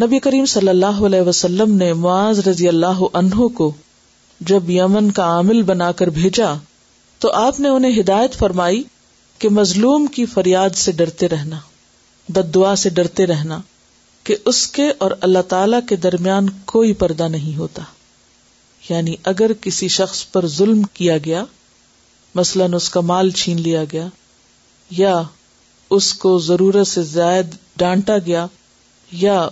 [0.00, 3.72] نبی کریم صلی اللہ علیہ وسلم نے معاذ رضی اللہ عنہ کو
[4.40, 6.54] جب یمن کا عامل بنا کر بھیجا،
[7.18, 8.82] تو آپ نے انہیں ہدایت فرمائی
[9.38, 11.58] کہ مظلوم کی فریاد سے ڈرتے رہنا
[12.28, 13.60] بد دعا سے ڈرتے رہنا
[14.24, 17.82] کہ اس کے اور اللہ تعالی کے درمیان کوئی پردہ نہیں ہوتا۔
[18.90, 21.44] یعنی اگر کسی شخص پر ظلم کیا گیا،
[22.34, 24.06] مثلاً اس کا مال چھین لیا گیا،
[24.90, 25.22] یا
[25.90, 27.46] اس کو ضرورت سے زائد
[27.76, 28.46] ڈانٹا گیا،
[29.12, 29.48] یا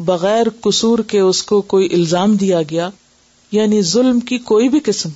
[0.00, 2.90] بغیر قصور کے اس کو کوئی الزام دیا گیا
[3.52, 5.08] یعنی ظلم کی کوئی بھی قسم،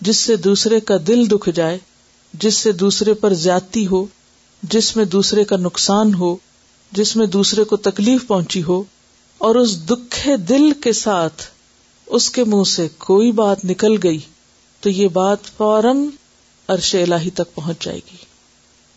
[0.00, 1.78] جس سے دوسرے کا دل دکھ جائے،
[2.32, 4.06] جس سے دوسرے پر زیادتی ہو،
[4.62, 6.36] جس میں دوسرے کا نقصان ہو،
[6.92, 8.82] جس میں دوسرے کو تکلیف پہنچی ہو،
[9.38, 11.42] اور اس دکھے دل کے ساتھ
[12.06, 14.18] اس کے منہ سے کوئی بات نکل گئی،
[14.80, 16.06] تو یہ بات فوراً
[16.68, 18.16] عرش الہی تک پہنچ جائے گی۔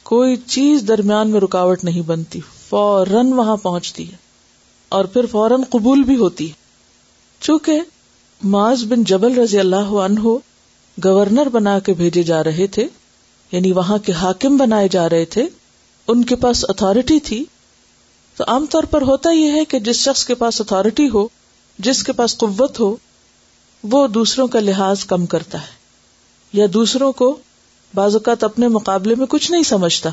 [0.03, 2.39] کوئی چیز درمیان میں رکاوٹ نہیں بنتی،
[2.69, 4.26] فوراً وہاں پہنچتی ہے۔
[4.89, 6.53] اور پھر فوراً قبول بھی ہوتی۔ ہے
[7.39, 7.81] چونکہ
[8.43, 10.19] معاذ بن جبل رضی اللہ عنہ
[11.03, 12.87] گورنر بنا کے بھیجے جا رہے تھے
[13.51, 15.45] یعنی وہاں کے حاکم بنائے جا رہے تھے،
[16.07, 17.45] ان کے پاس اتارٹی تھی۔
[18.35, 21.27] تو عام طور پر ہوتا یہ ہے کہ جس شخص کے پاس اتارٹی ہو،
[21.79, 22.95] جس کے پاس قوت ہو،
[23.83, 25.77] وہ دوسروں کا لحاظ کم کرتا ہے۔
[26.53, 27.37] یا دوسروں کو
[27.93, 30.09] بعض اوقات اپنے مقابلے میں کچھ نہیں سمجھتا۔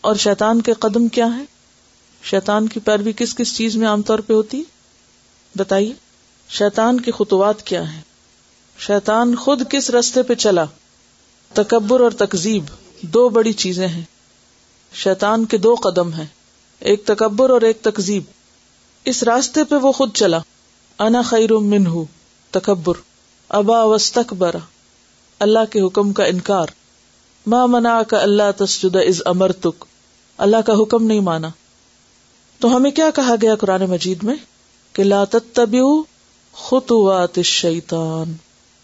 [0.00, 1.44] اور شیطان کے قدم کیا ہے
[2.22, 4.62] شیطان کی پیروی کس کس چیز میں عام طور پہ ہوتی
[5.56, 5.92] بتائیے،
[6.48, 8.00] شیطان کی خطوات کیا ہے
[8.78, 10.64] شیطان خود کس رستے پہ چلا؟
[11.54, 12.64] تکبر اور تکزیب
[13.00, 14.04] دو بڑی چیزیں ہیں۔
[14.92, 16.26] شیطان کے دو قدم ہیں،
[16.78, 18.22] ایک تکبر اور ایک تکزیب
[19.04, 20.38] اس راستے پہ وہ خود چلا۔
[20.98, 22.04] انا خیر من ہوں
[22.50, 22.94] تکبر۔
[23.48, 24.56] ابا وسطر
[25.38, 26.66] اللہ کے حکم کا انکار۔
[27.46, 29.84] ماں منا کا اللہ تسجد از امر تک
[30.38, 31.48] اللہ کا حکم نہیں مانا۔
[32.62, 34.34] تو ہمیں کیا کہا گیا قرآن مجید میں؟
[34.92, 36.02] کہ لا تتبعو
[36.52, 38.32] خطوات الشیطان۔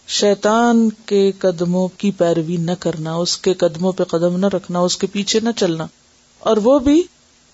[0.08, 4.96] شیطان کے قدموں کی پیروی نہ کرنا، اس کے قدموں پہ قدم نہ رکھنا، اس
[4.96, 5.86] کے پیچھے نہ چلنا۔
[6.38, 7.02] اور وہ بھی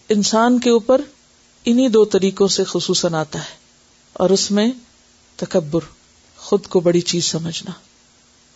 [0.09, 1.01] انسان کے اوپر
[1.65, 3.55] انہی دو طریقوں سے خصوصاً آتا ہے۔
[4.13, 4.73] اور اس میں
[5.37, 5.81] تکبر،
[6.37, 7.71] خود کو بڑی چیز سمجھنا۔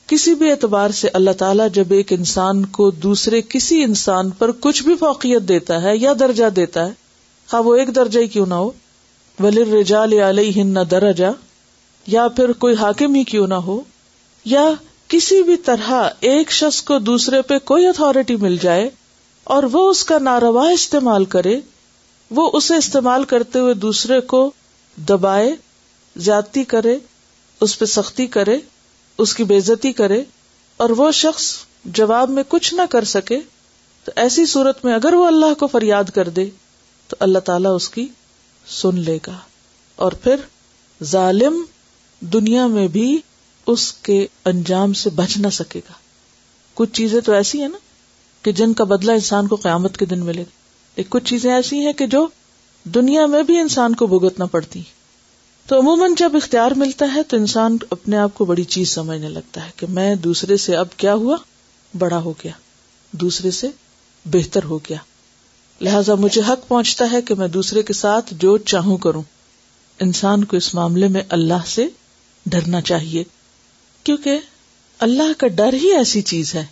[0.06, 4.82] کسی بھی اعتبار سے اللہ تعالیٰ جب ایک انسان کو دوسرے کسی انسان پر کچھ
[4.82, 7.07] بھی فوقیت دیتا ہے یا درجہ دیتا ہے
[7.52, 8.70] ہاں وہ ایک درجہ ہی کیوں نہ ہو؟
[9.42, 11.32] ولر رجال علیہ نہ درجہ
[12.06, 13.80] یا پھر کوئی حاکم ہی کیوں نہ ہو؟
[14.44, 14.72] یا
[15.08, 18.90] کسی بھی طرح ایک شخص کو دوسرے پہ کوئی اتارٹی مل جائے
[19.44, 21.60] اور وہ اس کا ناروا استعمال کرے،
[22.30, 24.50] وہ اسے استعمال کرتے ہوئے دوسرے کو
[25.08, 25.56] دبائے،
[26.16, 26.98] زیادتی کرے،
[27.60, 28.58] اس پہ سختی کرے،
[29.18, 30.22] اس کی بےزتی کرے
[30.76, 31.54] اور وہ شخص
[31.84, 33.40] جواب میں کچھ نہ کر سکے،
[34.04, 36.50] تو ایسی صورت میں اگر وہ اللہ کو فریاد کر دے
[37.08, 38.06] تو اللہ تعالیٰ اس کی
[38.68, 39.36] سن لے گا۔
[39.96, 40.36] اور پھر
[41.04, 41.64] ظالم
[42.20, 43.20] دنیا میں بھی
[43.66, 45.92] اس کے انجام سے بچ نہ سکے گا۔
[46.74, 47.78] کچھ چیزیں تو ایسی ہیں نا
[48.42, 50.50] کہ جن کا بدلہ انسان کو قیامت کے دن ملے گا۔
[50.94, 52.26] ایک کچھ چیزیں ایسی ہیں کہ جو
[52.84, 54.82] دنیا میں بھی انسان کو بھگتنا پڑتی
[55.66, 59.66] تو عموماً جب اختیار ملتا ہے تو انسان اپنے آپ کو بڑی چیز سمجھنے لگتا
[59.66, 61.36] ہے کہ میں دوسرے سے اب کیا ہوا؟
[61.98, 62.52] بڑا ہو گیا۔
[63.12, 63.68] دوسرے سے
[64.24, 64.96] بہتر ہو گیا۔
[65.80, 69.22] لہذا مجھے حق پہنچتا ہے کہ میں دوسرے کے ساتھ جو چاہوں کروں۔
[70.00, 71.88] انسان کو اس معاملے میں اللہ سے
[72.46, 73.24] ڈرنا چاہیے،
[74.04, 74.38] کیونکہ
[74.98, 76.66] اللہ کا ڈر ہی ایسی چیز ہے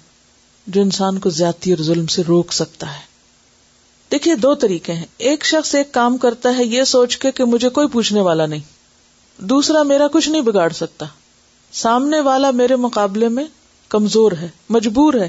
[0.66, 3.00] جو انسان کو زیادتی اور ظلم سے روک سکتا ہے۔
[4.12, 7.68] دیکھیے دو طریقے ہیں۔ ایک شخص ایک کام کرتا ہے، یہ سوچ کے کہ مجھے
[7.68, 8.60] کوئی پوچھنے والا نہیں۔
[9.38, 11.06] دوسرا، میرا کچھ نہیں بگاڑ سکتا۔
[11.72, 13.44] سامنے والا میرے مقابلے میں
[13.88, 15.28] کمزور ہے، مجبور ہے۔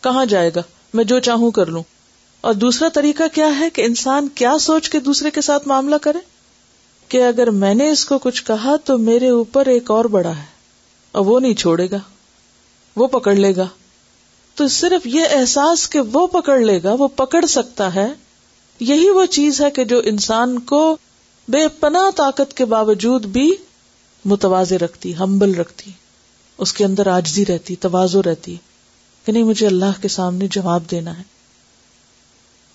[0.00, 0.62] کہاں جائے گا؟
[0.94, 1.82] میں جو چاہوں کر لوں۔
[2.42, 6.18] اور دوسرا طریقہ کیا ہے کہ انسان کیا سوچ کے دوسرے کے ساتھ معاملہ کرے؟
[7.08, 10.44] کہ اگر میں نے اس کو کچھ کہا تو میرے اوپر ایک اور بڑا ہے،
[11.12, 11.98] اور وہ نہیں چھوڑے گا،
[12.96, 13.66] وہ پکڑ لے گا۔
[14.54, 18.08] تو صرف یہ احساس کہ وہ پکڑ لے گا، وہ پکڑ سکتا ہے،
[18.80, 20.96] یہی وہ چیز ہے کہ جو انسان کو
[21.48, 23.54] بے پناہ طاقت کے باوجود بھی
[24.24, 25.90] متوازے رکھتی، ہمبل رکھتی،
[26.58, 28.56] اس کے اندر آجزی رہتی توازو رہتی
[29.24, 31.31] کہ نہیں، مجھے اللہ کے سامنے جواب دینا ہے۔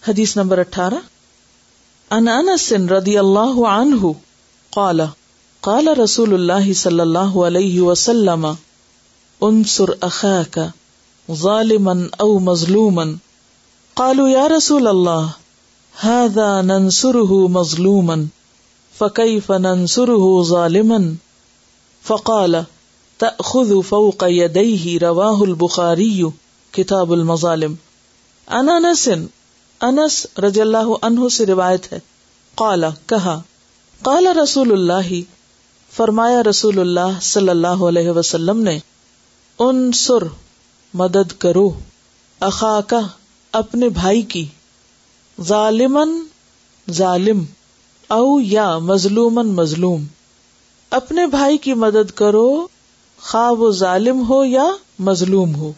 [0.07, 0.99] حدیث نمبر اٹھارہ
[2.09, 4.07] ان انس رضی اللہ عنہ
[4.69, 5.01] قال
[5.59, 8.47] قال رسول اللہ صلی اللہ علیہ وسلم،
[9.41, 10.59] انصر اخاک
[11.31, 13.03] ظالما او مظلوما۔
[13.93, 15.27] قالوا یا رسول اللہ،
[16.07, 18.15] هذا ننصره مظلوما
[18.97, 20.97] فكيف ننصره ظالما؟
[22.07, 22.55] فقال،
[23.17, 26.23] تأخذ فوق يديه رواه البخاري
[26.71, 27.73] كتاب المظالم۔
[28.47, 29.09] انا انس
[29.81, 31.99] انس رضی اللہ عنہ سے روایت ہے۔
[32.55, 33.41] قال، کہا،
[34.01, 35.21] قال رسول اللہ،
[35.95, 38.79] فرمایا رسول اللہ صلی اللہ علیہ وسلم نے
[39.59, 40.23] ان سر
[40.93, 41.69] مدد کرو
[42.39, 42.99] اخا کا
[43.51, 44.45] اپنے بھائی کی
[45.41, 46.19] ظالمن
[46.91, 47.43] ظالم،
[48.07, 50.05] او یا مظلومن مظلوم،
[50.89, 52.67] اپنے بھائی کی مدد کرو
[53.21, 54.65] خواہ وہ ظالم ہو یا
[54.99, 55.71] مظلوم ہو۔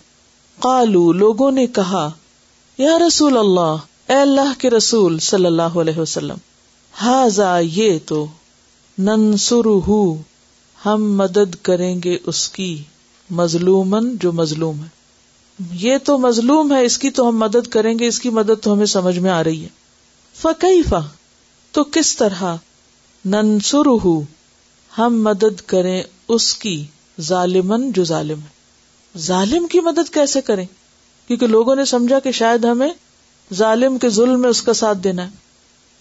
[0.60, 2.10] قالو، لوگوں نے کہا،
[2.78, 3.75] یا رسول اللہ
[4.10, 6.36] اے اللہ کے رسول صلی اللہ علیہ وسلم
[7.02, 8.26] ہاضا یہ تو
[9.00, 9.68] ننسر
[10.86, 12.84] ہم مدد کریں گے اس کی
[13.30, 14.88] مظلومن جو مظلوم ہے۔
[15.72, 18.74] یہ تو مظلوم ہے، اس کی تو ہم مدد کریں گے، اس کی مدد تو
[18.74, 19.70] ہمیں سمجھ میں آ رہی ہے۔
[20.36, 20.82] فقی
[21.72, 22.56] تو کس طرح؟
[23.26, 24.08] ننسر
[24.98, 26.86] ہم مدد کریں اس کی
[27.22, 28.60] ظالمن جو ظالم ہے۔
[29.20, 30.66] ظالم کی مدد کیسے کریں؟
[31.28, 32.90] کیونکہ لوگوں نے سمجھا کہ شاید ہمیں
[33.54, 35.30] ظالم کے ظلم میں اس کا ساتھ دینا ہے۔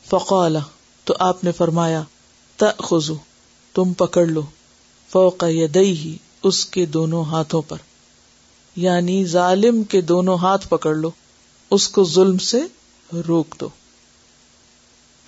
[0.08, 0.56] فقال،
[1.04, 2.02] تو آپ نے فرمایا
[2.56, 3.14] تخذو
[3.74, 4.42] تم پکڑ لو۔
[5.12, 7.76] فوق یدئی اس کے دونوں ہاتھوں پر۔
[8.76, 11.10] یعنی ظالم کے دونوں ہاتھ پکڑ لو،
[11.70, 12.58] اس کو ظلم سے
[13.28, 13.68] روک دو۔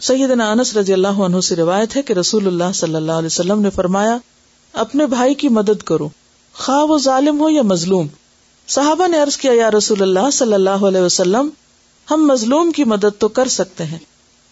[0.01, 3.61] سیدنا انس رضی اللہ عنہ سے روایت ہے کہ رسول اللہ صلی اللہ علیہ وسلم
[3.61, 4.19] نے فرمایا،
[4.73, 6.09] اپنے بھائی کی مدد کرو۔
[6.53, 8.07] خواہ وہ ظالم ہو یا مظلوم۔
[8.69, 11.49] صحابہ نے عرض کیا، یا رسول اللہ صلی اللہ علیہ وسلم
[12.11, 13.99] ہم مظلوم کی مدد تو کر سکتے ہیں،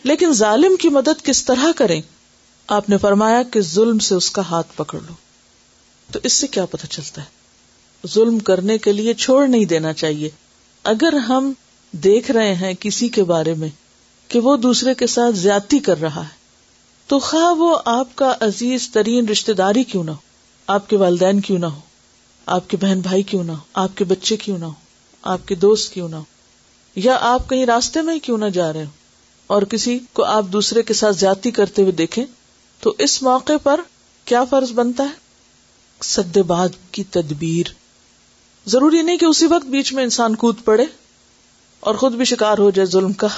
[0.02, 2.02] لیکن ظالم کی مدد کس طرح کریں؟
[2.68, 5.12] آپ نے فرمایا کہ ظلم سے اس کا ہاتھ پکڑ لو۔
[6.12, 7.26] تو اس سے کیا پتہ چلتا ہے؟
[8.08, 10.30] ظلم کرنے کے لیے چھوڑ نہیں دینا چاہیے۔
[10.84, 11.52] اگر ہم
[11.92, 13.68] دیکھ رہے ہیں کسی کے بارے میں
[14.28, 16.36] کہ وہ دوسرے کے ساتھ زیادتی کر رہا ہے،
[17.06, 20.26] تو خواہ وہ آپ کا عزیز ترین رشتے داری کیوں نہ ہو،
[20.66, 21.80] آپ کے والدین کیوں نہ ہو،
[22.46, 24.72] آپ کے بہن بھائی کیوں نہ ہو، آپ کے بچے کیوں نہ ہو،
[25.22, 26.24] آپ کے دوست کیوں نہ ہو
[26.98, 28.90] یا آپ کہیں راستے میں ہی کیوں نہ جا رہے ہو
[29.46, 32.24] اور کسی کو آپ دوسرے کے ساتھ زیادتی کرتے ہوئے دیکھیں
[32.80, 33.80] تو اس موقع پر
[34.24, 35.28] کیا فرض بنتا ہے؟
[36.02, 37.72] سد باد کی تدبیر۔
[38.68, 40.84] ضروری نہیں کہ اسی وقت بیچ میں انسان کود پڑے
[41.80, 43.28] اور خود بھی شکار ہو جائے ظلم کا۔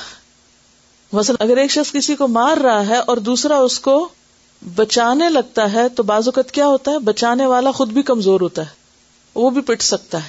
[1.13, 4.09] مثلا اگر ایک شخص کسی کو مار رہا ہے اور دوسرا اس کو
[4.77, 8.63] بچانے لگتا ہے تو بعض اوقات کیا ہوتا ہے؟ بچانے والا خود بھی کمزور ہوتا
[8.63, 8.71] ہے،
[9.35, 10.29] وہ بھی پٹ سکتا ہے۔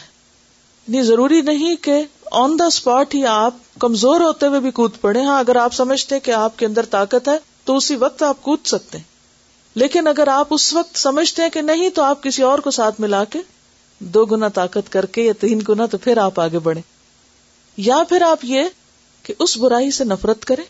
[0.87, 5.21] نہیں ضروری نہیں کہ آن دا اسپاٹ ہی آپ کمزور ہوتے ہوئے بھی کود پڑے
[5.21, 8.59] ہاں اگر آپ سمجھتے کہ آپ کے اندر طاقت ہے، تو اسی وقت آپ کود
[8.65, 9.05] سکتے ہیں۔
[9.75, 13.01] لیکن اگر آپ اس وقت سمجھتے ہیں کہ نہیں، تو آپ کسی اور کو ساتھ
[13.01, 13.39] ملا کے
[13.99, 16.81] دو گنا طاقت کر کے یا تین گنا تو پھر آپ آگے بڑھیں۔
[17.77, 18.63] یا پھر آپ یہ
[19.23, 20.63] کہ اس برائی سے نفرت کریں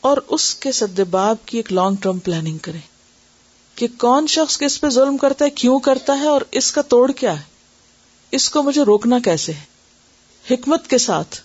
[0.00, 2.80] اور اس کے سدباب کی ایک لانگ ٹرم پلاننگ کریں
[3.74, 7.10] کہ کون شخص کس پہ ظلم کرتا ہے، کیوں کرتا ہے اور اس کا توڑ
[7.10, 7.44] کیا ہے؟
[8.30, 9.75] اس کو مجھے روکنا کیسے ہے؟
[10.50, 11.40] حکمت کے ساتھ۔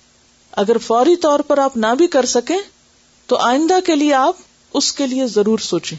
[0.52, 2.58] اگر فوری طور پر آپ نہ بھی کر سکیں،
[3.26, 4.36] تو آئندہ کے لیے آپ
[4.74, 5.98] اس کے لیے ضرور سوچیں۔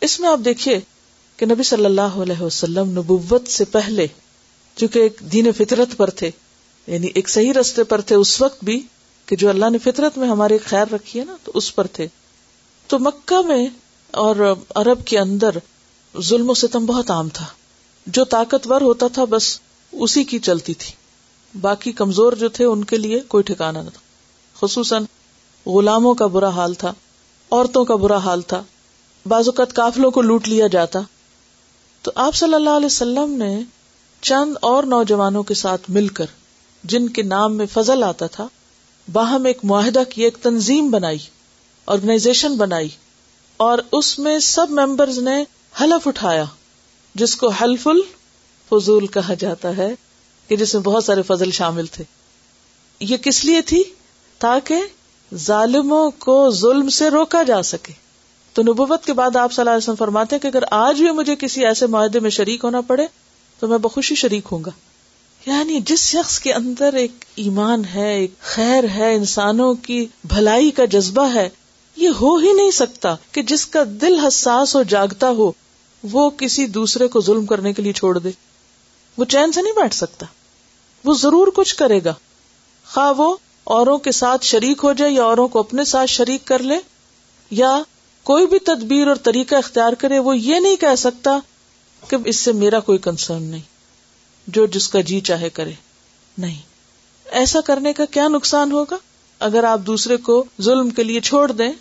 [0.00, 0.80] اس میں آپ دیکھیے
[1.36, 4.06] کہ نبی صلی اللہ علیہ وسلم نبوت سے پہلے،
[4.76, 6.30] چونکہ ایک دین فطرت پر تھے
[6.86, 8.82] یعنی ایک صحیح رستے پر تھے اس وقت بھی،
[9.26, 12.06] کہ جو اللہ نے فطرت میں ہمارے خیر رکھی ہے نا، تو اس پر تھے۔
[12.86, 13.66] تو مکہ میں
[14.10, 15.50] اور عرب کے اندر
[16.20, 17.46] ظلم و ستم بہت عام تھا۔
[18.06, 19.60] جو طاقتور ہوتا تھا، بس
[19.92, 20.92] اسی کی چلتی تھی۔
[21.60, 24.00] باقی کمزور جو تھے ان کے لیے کوئی ٹھکانا نہ تھا۔
[24.60, 25.04] خصوصاً
[25.66, 26.92] غلاموں کا برا حال تھا،
[27.50, 28.62] عورتوں کا برا حال تھا۔
[29.26, 31.00] بعض اوقات کافلوں کو لوٹ لیا جاتا۔
[32.02, 33.60] تو آپ صلی اللہ علیہ وسلم نے
[34.20, 36.26] چند اور نوجوانوں کے ساتھ مل کر،
[36.84, 38.46] جن کے نام میں فضل آتا تھا،
[39.12, 41.18] باہم ایک معاہدہ کی ایک تنظیم بنائی
[41.86, 42.88] آرگنائزیشن بنائی،
[43.56, 45.44] اور اس میں سب ممبرز نے
[45.80, 46.44] حلف اٹھایا،
[47.14, 49.94] جس کو حلف الفضول کہا جاتا ہے۔
[50.48, 52.04] کہ جس میں بہت سارے فضل شامل تھے۔
[53.00, 53.82] یہ کس لیے تھی؟
[54.38, 54.82] تاکہ
[55.34, 57.92] ظالموں کو ظلم سے روکا جا سکے۔
[58.52, 61.10] تو نبوت کے بعد آپ صلی اللہ علیہ وسلم فرماتے ہیں کہ اگر آج بھی
[61.10, 63.06] مجھے کسی ایسے معاہدے میں شریک ہونا پڑے،
[63.58, 64.70] تو میں بخوشی شریک ہوں گا۔
[65.46, 70.84] یعنی جس شخص کے اندر ایک ایمان ہے، ایک خیر ہے، انسانوں کی بھلائی کا
[70.84, 71.48] جذبہ ہے،
[71.96, 75.52] یہ ہو ہی نہیں سکتا کہ جس کا دل حساس ہو جاگتا ہو،
[76.02, 78.30] وہ کسی دوسرے کو ظلم کرنے کے لیے چھوڑ دے۔
[79.16, 80.26] وہ چین سے نہیں بیٹھ سکتا۔
[81.04, 82.14] وہ ضرور کچھ کرے گا۔
[82.94, 86.58] خواہ وہ اوروں کے ساتھ شریک ہو جائے یا اوروں کو اپنے ساتھ شریک کر
[86.58, 86.78] لے،
[87.50, 87.82] یا
[88.22, 91.38] کوئی بھی تدبیر اور طریقہ اختیار کرے، وہ یہ نہیں کہہ سکتا
[92.08, 93.60] کہ اس سے میرا کوئی کنسرن نہیں،
[94.46, 95.72] جو جس کا جی چاہے کرے۔
[96.38, 96.62] نہیں۔
[97.24, 98.96] ایسا کرنے کا کیا نقصان ہوگا؟
[99.38, 101.72] اگر آپ دوسرے کو ظلم کے لیے چھوڑ دیں،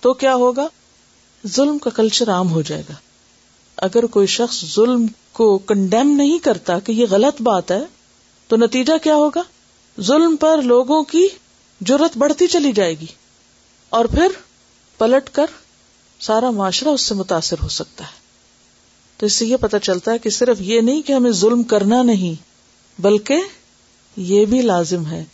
[0.00, 0.66] تو کیا ہوگا؟
[1.46, 2.94] ظلم کا کلچر عام ہو جائے گا۔
[3.76, 7.99] اگر کوئی شخص ظلم کو کنڈیم نہیں کرتا کہ یہ غلط بات ہے
[8.50, 9.42] تو نتیجہ کیا ہوگا؟
[10.00, 11.28] ظلم پر لوگوں کی
[11.88, 13.06] ضرورت بڑھتی چلی جائے گی
[13.88, 14.26] اور پھر
[14.98, 15.46] پلٹ کر
[16.20, 18.18] سارا معاشرہ اس سے متاثر ہو سکتا ہے۔
[19.16, 22.02] تو اس سے یہ پتا چلتا ہے کہ صرف یہ نہیں کہ ہمیں ظلم کرنا
[22.02, 22.34] نہیں،
[23.02, 23.36] بلکہ
[24.16, 25.24] یہ بھی لازم ہے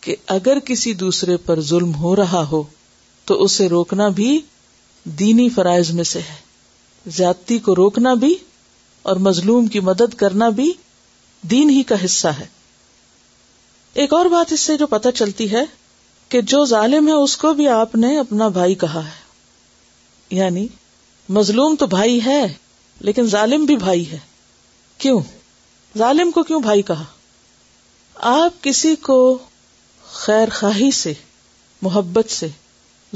[0.00, 2.62] کہ اگر کسی دوسرے پر ظلم ہو رہا ہو
[3.24, 4.40] تو اسے روکنا بھی
[5.04, 6.36] دینی فرائض میں سے ہے۔
[7.06, 8.36] زیادتی کو روکنا بھی
[9.02, 10.72] اور مظلوم کی مدد کرنا بھی
[11.42, 12.57] دین ہی کا حصہ ہے۔
[13.98, 15.64] ایک اور بات اس سے جو پتہ چلتی ہے
[16.28, 19.10] کہ جو ظالم ہے اس کو بھی آپ نے اپنا بھائی کہا ہے۔
[20.30, 20.66] یعنی
[21.28, 22.54] مظلوم تو بھائی ہے،
[23.00, 24.18] لیکن ظالم بھی بھائی ہے۔
[24.98, 25.20] کیوں؟
[25.98, 27.04] ظالم کو کیوں بھائی کہا؟
[28.14, 29.38] آپ کسی کو
[30.12, 31.12] خیر خواہی سے،
[31.82, 32.48] محبت سے،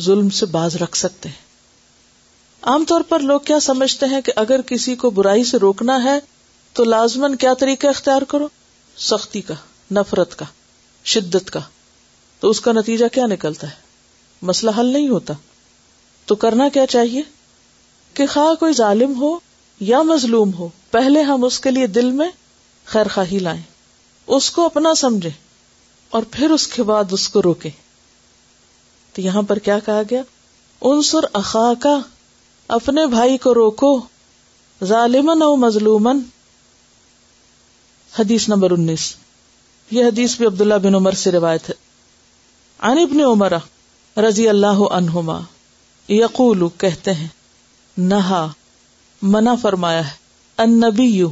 [0.01, 1.43] ظلم سے باز رکھ سکتے ہیں۔
[2.62, 6.19] عام طور پر لوگ کیا سمجھتے ہیں کہ اگر کسی کو برائی سے روکنا ہے
[6.73, 8.49] تو لازمن کیا طریقہ اختیار کرو؟
[8.97, 9.55] سختی کا،
[9.93, 10.45] نفرت کا۔
[11.04, 11.61] شدت کا
[12.40, 13.75] تو اس کا نتیجہ کیا نکلتا ہے؟
[14.42, 15.35] مسئلہ حل نہیں ہوتا۔
[16.26, 17.23] تو کرنا کیا چاہیے؟
[18.14, 19.38] کہ خواہ کوئی ظالم ہو
[19.80, 22.30] یا مظلوم ہو، پہلے ہم اس کے لیے دل میں
[22.85, 23.62] خیر خواہی لائیں۔
[24.26, 25.30] اس کو اپنا سمجھے
[26.11, 27.71] اور پھر اس کے بعد اس کو روکے
[29.12, 30.23] تو یہاں پر کیا کہا گیا؟
[30.80, 31.99] انصر اخا کا
[32.68, 34.00] اپنے بھائی کو روکو
[34.85, 36.21] ظالمن او مظلومن
[38.18, 39.16] حدیث نمبر انیس۔
[39.93, 41.75] یہ حدیث بھی عبداللہ بن عمر سے روایت ہے۔
[42.79, 43.53] عن ابن عمر
[44.17, 45.41] رضی اللہ عنہما
[46.09, 47.29] یقول، کہتے ہیں،
[47.99, 48.49] نہا،
[49.23, 50.13] منع فرمایا ہے
[50.57, 51.23] النبی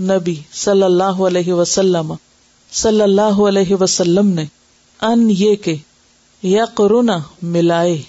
[0.00, 2.14] نبی صلی اللہ علیہ وسلم،
[2.72, 4.44] صلی اللہ علیہ وسلم نے،
[5.00, 5.76] ان یہ کہ
[6.42, 8.02] یقرنا ملائے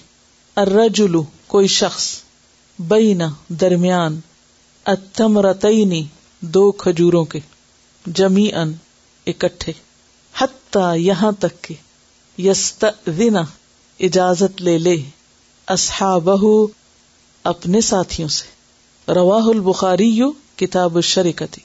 [0.56, 1.14] الرجل،
[1.46, 2.20] کوئی شخص،
[2.78, 4.20] بین درمیان،
[4.84, 6.04] التمرتین،
[6.40, 7.40] دو کھجوروں کے
[8.06, 8.72] جمیعن
[9.26, 9.72] اکٹھے۔
[10.36, 11.74] حتی یہاں تک کہ
[12.40, 13.36] یستذن
[14.00, 14.96] اجازت لے لے
[15.66, 16.66] اصحابہ
[17.44, 20.20] اپنے ساتھیوں سے۔ رواہ البخاری
[20.56, 21.60] کتاب الشریکتی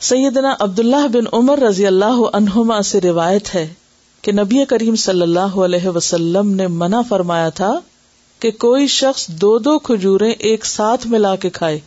[0.00, 3.74] سیدنا عبداللہ بن عمر رضی اللہ عنہما سے روایت ہے
[4.22, 7.72] کہ نبی کریم صلی اللہ علیہ وسلم نے منع فرمایا تھا
[8.38, 11.80] کہ کوئی شخص دو دو کھجوریں ایک ساتھ ملا کے کھائے،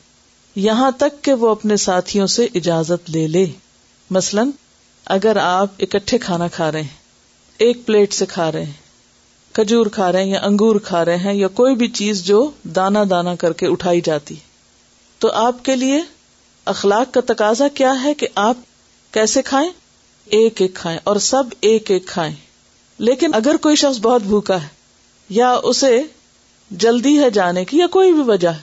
[0.55, 3.45] یہاں تک کہ وہ اپنے ساتھیوں سے اجازت لے لے۔
[4.09, 4.49] مثلاً
[5.05, 6.97] اگر آپ اکٹھے کھانا کھا رہے ہیں،
[7.57, 8.71] ایک پلیٹ سے کھا رہے ہیں،
[9.53, 13.03] کھجور کھا رہے ہیں یا انگور کھا رہے ہیں یا کوئی بھی چیز جو دانا
[13.09, 14.35] دانا کر کے اٹھائی جاتی،
[15.19, 16.01] تو آپ کے لیے
[16.65, 18.57] اخلاق کا تقاضا کیا ہے کہ آپ
[19.11, 19.69] کیسے کھائیں؟
[20.25, 22.35] ایک ایک کھائیں اور سب ایک ایک کھائیں۔
[22.97, 24.67] لیکن اگر کوئی شخص بہت بھوکا ہے
[25.29, 26.01] یا اسے
[26.71, 28.59] جلدی ہے جانے کی یا کوئی بھی وجہ ہے،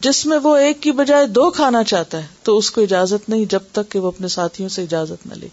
[0.00, 3.44] جس میں وہ ایک کی بجائے دو کھانا چاہتا ہے، تو اس کو اجازت نہیں
[3.44, 5.48] جب تک کہ وہ اپنے ساتھیوں سے اجازت نہ لے۔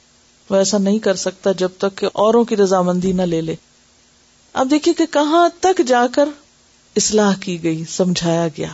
[0.49, 3.55] وہ ایسا نہیں کر سکتا جب تک کہ اوروں کی رضامندی نہ لے لے۔
[4.53, 6.29] اب دیکھیے کہ کہاں تک جا کر
[6.95, 8.67] اصلاح کی گئی، سمجھایا گیا۔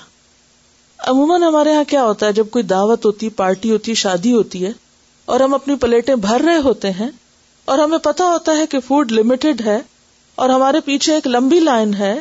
[0.98, 4.72] عموماً ہمارے یہاں کیا ہوتا ہے، جب کوئی دعوت ہوتی، پارٹی ہوتی، شادی ہوتی ہے
[5.26, 7.10] اور ہم اپنی پلیٹیں بھر رہے ہوتے ہیں
[7.66, 9.80] اور ہمیں پتا ہوتا ہے کہ فوڈ لمیٹڈ ہے
[10.36, 12.20] اور ہمارے پیچھے ایک لمبی لائن ہے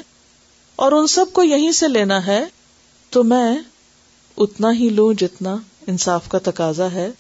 [0.77, 2.45] اور ان سب کو یہیں سے لینا ہے،
[3.11, 3.57] تو میں
[4.37, 7.11] اتنا ہی لوں جتنا انصاف کا تقاضا ہے۔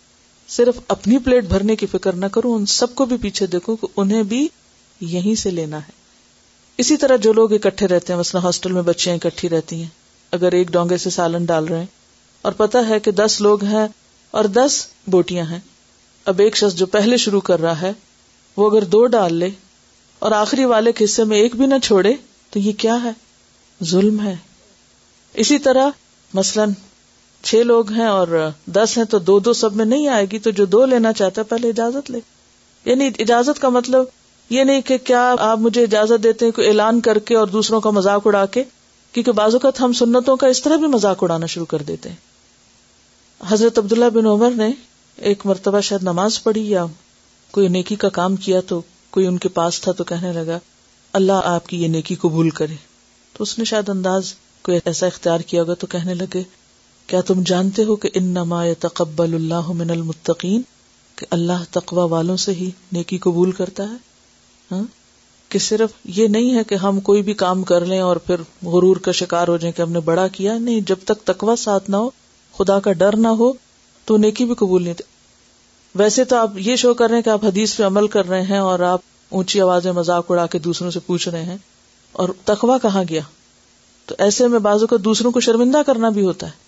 [0.49, 3.87] صرف اپنی پلیٹ بھرنے کی فکر نہ کروں ان سب کو بھی پیچھے دیکھو کہ
[3.97, 4.49] انہیں بھی
[5.01, 5.93] یہیں سے لینا ہے۔
[6.79, 9.89] اسی طرح جو لوگ اکٹھے رہتے ہیں، مثلا ہاسٹل میں بچیاں اکٹھی رہتی ہیں،
[10.33, 11.87] اگر ایک ڈونگے سے سالن ڈال رہے ہیں،
[12.43, 13.87] اور پتا ہے کہ دس لوگ ہیں
[14.31, 15.61] اور دس بوٹیاں ہیں۔
[16.25, 17.93] اب ایک شخص جو پہلے شروع کر رہا ہے،
[18.57, 19.49] وہ اگر دو ڈال لے
[20.19, 22.13] اور آخری والے کے حصے میں ایک بھی نہ چھوڑے،
[22.51, 23.11] تو یہ کیا ہے؟
[23.85, 24.35] ظلم ہے۔
[25.35, 25.89] اسی طرح،
[26.35, 26.71] مثلاً
[27.43, 30.51] چھ لوگ ہیں اور دس ہیں تو دو دو سب میں نہیں آئے گی تو
[30.51, 32.21] جو دو لینا چاہتا ہے پہلے اجازت لے۔
[32.85, 34.05] یعنی اجازت کا مطلب
[34.51, 37.81] یہ نہیں کہ کیا آپ مجھے اجازت دیتے ہیں کوئی اعلان کر کے اور دوسروں
[37.81, 38.65] کا مذاق اڑا کے،
[39.13, 42.17] کیونکہ بعض اوقات ہم سنتوں کا اس طرح بھی مذاق اڑانا شروع کر دیتے ہیں۔
[43.51, 44.71] حضرت عبداللہ بن عمر نے
[45.17, 46.87] ایک مرتبہ شاید نماز پڑھی یا
[47.51, 50.59] کوئی نیکی کا کام کیا تو کوئی ان کے پاس تھا تو کہنے لگا،
[51.13, 52.75] اللہ آپ کی یہ نیکی قبول کرے۔
[53.33, 56.43] تو اس نے شاید انداز کوئی ایسا اختیار کیا ہوگا تو کہنے لگے
[57.09, 60.63] کیا تم جانتے ہو کہ ان نما تقبل اللہ من المتقین؟
[61.17, 63.97] کہ اللہ تقوا والوں سے ہی نیکی قبول کرتا ہے؟
[64.73, 64.83] ہاں؟
[65.49, 68.97] کہ صرف یہ نہیں ہے کہ ہم کوئی بھی کام کر لیں اور پھر غرور
[68.97, 71.97] کا شکار ہو جائیں کہ ہم نے بڑا کیا؟ نہیں، جب تک تقوا ساتھ نہ
[71.97, 72.11] ہو،
[72.59, 73.53] خدا کا ڈر نہ ہو،
[74.05, 74.95] تو نیکی بھی قبول نہیں
[75.95, 78.43] ویسے تو آپ یہ شو کر رہے ہیں کہ آپ حدیث پہ عمل کر رہے
[78.43, 81.57] ہیں اور آپ اونچی آوازیں مذاق اڑا کے دوسروں سے پوچھ رہے ہیں۔
[82.13, 83.21] اور تقوا کہاں گیا؟
[84.07, 86.68] تو ایسے میں بازو کو دوسروں کو شرمندہ کرنا بھی ہوتا ہے۔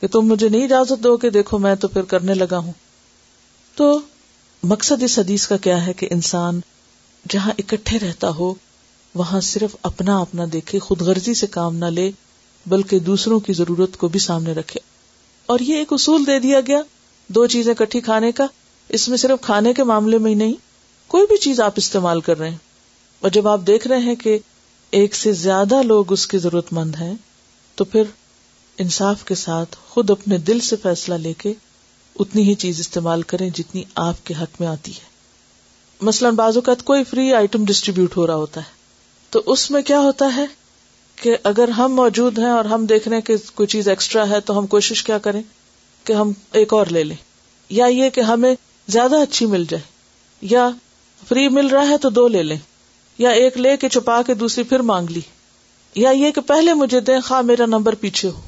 [0.00, 2.72] کہ تم مجھے نہیں اجازت دو کہ دیکھو میں تو پھر کرنے لگا ہوں۔
[3.74, 4.00] تو
[4.62, 6.60] مقصد اس حدیث کا کیا ہے کہ انسان
[7.28, 8.54] جہاں اکٹھے رہتا ہو،
[9.14, 12.10] وہاں صرف اپنا اپنا دیکھے، خود غرضی سے کام نہ لے،
[12.66, 14.80] بلکہ دوسروں کی ضرورت کو بھی سامنے رکھے۔
[15.46, 16.80] اور یہ ایک اصول دے دیا گیا
[17.28, 18.46] دو چیزیں کٹھی کھانے کا۔
[18.88, 20.54] اس میں صرف کھانے کے معاملے میں ہی نہیں،
[21.06, 22.56] کوئی بھی چیز آپ استعمال کر رہے ہیں۔
[23.20, 24.38] اور جب آپ دیکھ رہے ہیں کہ
[24.90, 27.14] ایک سے زیادہ لوگ اس کی ضرورت مند ہیں،
[27.74, 28.02] تو پھر
[28.78, 31.52] انصاف کے ساتھ خود اپنے دل سے فیصلہ لے کے
[32.18, 35.10] اتنی ہی چیز استعمال کریں جتنی آپ کے حق میں آتی ہے۔
[36.00, 38.80] مثلاً بعض اوقات کوئی فری آئٹم ڈسٹریبیوٹ ہو رہا ہوتا ہے۔
[39.30, 40.46] تو اس میں کیا ہوتا ہے
[41.16, 44.40] کہ اگر ہم موجود ہیں اور ہم دیکھ رہے ہیں کہ کوئی چیز ایکسٹرا ہے
[44.40, 45.42] تو ہم کوشش کیا کریں
[46.04, 47.16] کہ ہم ایک اور لے لیں۔
[47.68, 48.54] یا یہ کہ ہمیں
[48.88, 49.82] زیادہ اچھی مل جائے۔
[50.42, 50.70] یا
[51.28, 52.58] فری مل رہا ہے تو دو لے لیں۔
[53.18, 55.20] یا ایک لے کے چھپا کے دوسری پھر مانگ لی۔
[55.94, 58.40] یا یہ کہ پہلے مجھے دیں، خواہ میرا نمبر پیچھے ہو۔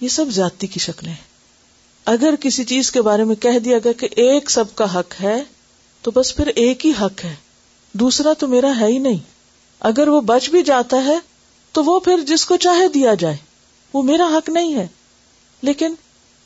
[0.00, 1.28] یہ سب زیادتی کی شکلیں ہیں۔
[2.04, 5.44] اگر کسی چیز کے بارے میں کہہ دیا گیا کہ ایک سب کا حق ہے،
[6.02, 7.34] تو بس پھر ایک ہی حق ہے۔
[7.92, 9.18] دوسرا تو میرا ہے ہی نہیں۔
[9.80, 11.18] اگر وہ بچ بھی جاتا ہے،
[11.72, 13.36] تو وہ پھر جس کو چاہے دیا جائے۔
[13.92, 14.86] وہ میرا حق نہیں ہے۔
[15.62, 15.94] لیکن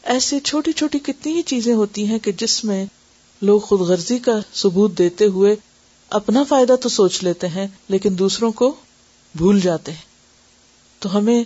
[0.02, 2.86] ایسی چھوٹی چھوٹی کتنی ہی چیزیں ہوتی ہیں کہ جس میں
[3.42, 5.56] لوگ خود غرضی کا ثبوت دیتے ہوئے
[6.10, 8.74] اپنا فائدہ تو سوچ لیتے ہیں، لیکن دوسروں کو
[9.34, 10.12] بھول جاتے ہیں۔
[10.98, 11.44] تو ہمیں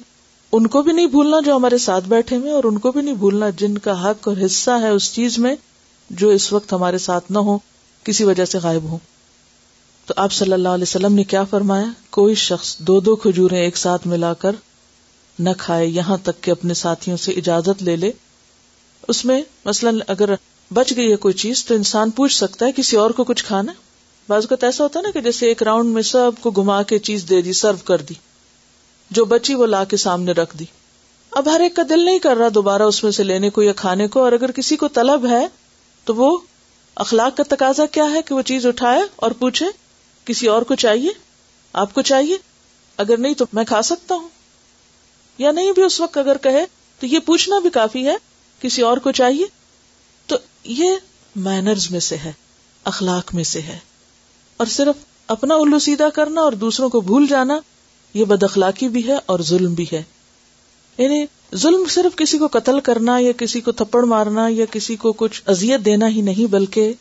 [0.57, 3.15] ان کو بھی نہیں بھولنا جو ہمارے ساتھ بیٹھے ہوئے اور ان کو بھی نہیں
[3.15, 5.57] بھولنا جن کا حق اور حصہ ہے اس چیز میں
[6.11, 7.59] جو اس وقت ہمارے ساتھ نہ ہو،
[8.05, 8.99] کسی وجہ سے غائب ہو
[10.07, 13.77] تو آپ صلی اللہ علیہ وسلم نے کیا فرمایا؟ کوئی شخص دو دو کھجورے ایک
[13.77, 14.53] ساتھ ملا کر
[15.39, 18.11] نہ کھائے، یہاں تک کہ اپنے ساتھیوں سے اجازت لے لے۔
[19.09, 20.35] اس میں مثلاً اگر
[20.73, 23.73] بچ گئی ہے کوئی چیز تو انسان پوچھ سکتا ہے، کسی اور کو کچھ کھانا؟
[24.29, 26.99] بعض کا ایسا ہوتا ہے نا کہ جیسے ایک راؤنڈ میں سب کو گھما کے
[26.99, 28.15] چیز دے دی، سرو کر دی۔
[29.11, 30.65] جو بچی وہ لا کے سامنے رکھ دی۔
[31.31, 33.73] اب ہر ایک کا دل نہیں کر رہا دوبارہ اس میں سے لینے کو یا
[33.73, 35.47] کھانے کو، اور اگر کسی کو طلب ہے
[36.05, 36.39] تو وہ
[36.95, 39.67] اخلاق کا تقاضا کیا ہے کہ وہ چیز اٹھائے اور پوچھے،
[40.25, 41.11] کسی اور کو چاہیے؟
[41.73, 42.39] آپ کو چاہیے؟
[42.97, 44.29] اگر نہیں تو میں کھا سکتا ہوں۔
[45.39, 46.65] یا نہیں بھی اس وقت اگر کہے
[47.01, 48.17] تو یہ پوچھنا بھی کافی ہے،
[48.61, 49.47] کسی اور کو چاہیے؟
[50.27, 50.91] تو یہ
[51.37, 52.33] مینرز میں سے ہے،
[52.85, 53.79] اخلاق میں سے ہے۔
[54.57, 57.59] اور صرف اپنا الو سیدھا کرنا اور دوسروں کو بھول جانا
[58.17, 60.03] یہ بد اخلاقی بھی ہے اور ظلم بھی ہے۔
[60.99, 65.13] یعنی ظلم صرف کسی کو قتل کرنا یا کسی کو تھپڑ مارنا یا کسی کو
[65.13, 66.93] کچھ ازیت دینا ہی نہیں، بلکہ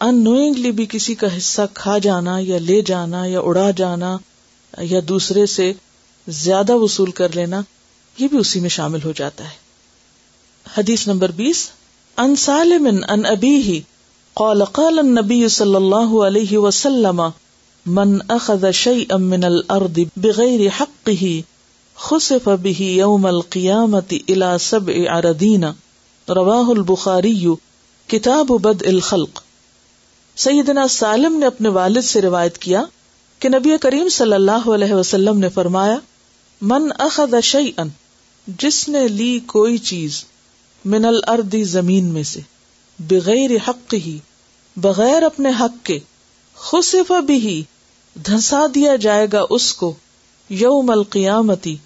[0.00, 4.16] ان نوئنگلی بھی کسی کا حصہ کھا جانا یا لے جانا یا اڑا جانا
[4.78, 5.72] یا دوسرے سے
[6.28, 7.60] زیادہ وصول کر لینا،
[8.18, 9.64] یہ بھی اسی میں شامل ہو جاتا ہے۔
[10.78, 11.68] حدیث نمبر بیس
[12.16, 13.80] ان سالم ان ابی ہی
[14.34, 17.22] قال قال النبی صلی اللہ علیہ وسلم
[17.86, 21.42] من اخذ شيئا من الارض بغیر حقه،
[21.96, 25.64] خسف به يوم القيامة الى سبع عردين
[26.28, 27.54] رواه البخاري
[28.08, 29.42] کتاب بدء الخلق.
[30.36, 32.82] سیدنا سالم نے اپنے والد سے روایت کیا
[33.40, 35.98] کہ نبی کریم صلی اللہ علیہ وسلم نے فرمایا،
[36.62, 37.88] من اخذ شیئن
[38.46, 40.24] جس نے لی کوئی چیز
[40.84, 42.40] من الارض زمین میں سے،
[42.98, 44.18] بغیر حق ہی
[44.76, 45.98] بغیر اپنے حق کے
[46.56, 47.62] خصف بھی
[48.14, 49.94] دھسا دیا جائے گا اس کو
[50.50, 51.76] یوم القیامتی،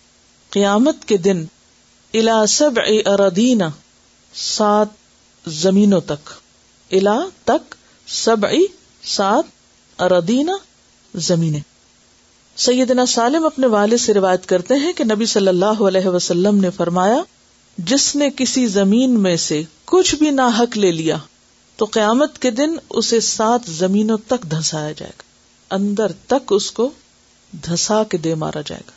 [0.51, 1.45] قیامت کے دن
[2.15, 3.69] الا سبع اردینا
[4.35, 4.87] سات
[5.49, 6.31] زمینوں تک۔
[6.91, 7.75] الا تک
[8.07, 8.47] سب
[9.03, 9.45] سات
[10.01, 10.53] اردینا
[11.15, 11.59] زمین
[12.57, 16.71] سیدنا سالم اپنے والد سے روایت کرتے ہیں کہ نبی صلی اللہ علیہ وسلم نے
[16.71, 17.23] فرمایا،
[17.79, 21.17] جس نے کسی زمین میں سے کچھ بھی نہ حق لے لیا،
[21.77, 25.28] تو قیامت کے دن اسے سات زمینوں تک دھسایا جائے گا۔
[25.71, 26.91] اندر تک اس کو
[27.53, 28.93] دھسا کے دے مارا جائے گا۔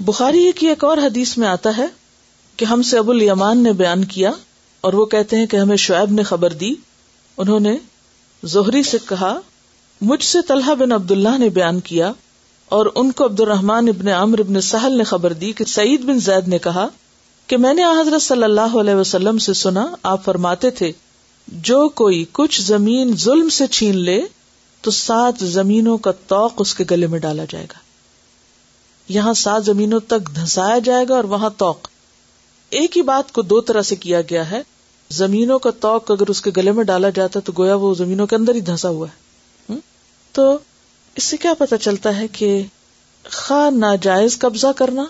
[0.00, 1.86] بخاری کی ایک اور حدیث میں آتا ہے
[2.56, 4.32] کہ ہم سے ابو الیمان نے بیان کیا
[4.80, 6.74] اور وہ کہتے ہیں کہ ہمیں شعیب نے خبر دی۔
[7.36, 7.76] انہوں نے
[8.44, 9.38] زہری سے کہا،
[10.00, 12.12] مجھ سے طلحہ بن عبد اللہ نے بیان کیا
[12.68, 16.20] اور ان کو عبد الرحمان ابن عمر ابن سہل نے خبر دی کہ سعید بن
[16.20, 16.88] زید نے کہا
[17.46, 20.92] کہ میں نے حضرت صلی اللہ علیہ وسلم سے سنا، آپ فرماتے تھے،
[21.48, 24.22] جو کوئی کچھ زمین ظلم سے چھین لے
[24.84, 27.78] تو سات زمینوں کا توق اس کے گلے میں ڈالا جائے گا۔
[29.08, 31.88] یہاں سات زمینوں تک دھسایا جائے گا اور وہاں توق
[32.70, 34.62] ایک ہی بات کو دو طرح سے کیا گیا ہے۔
[35.10, 38.36] زمینوں کا توق اگر اس کے گلے میں ڈالا جاتا تو گویا وہ زمینوں کے
[38.36, 39.74] اندر ہی دھسا ہوا ہے۔
[40.32, 40.58] تو
[41.14, 42.62] اس سے کیا پتا چلتا ہے کہ
[43.22, 45.04] خا ناجائز قبضہ کرنا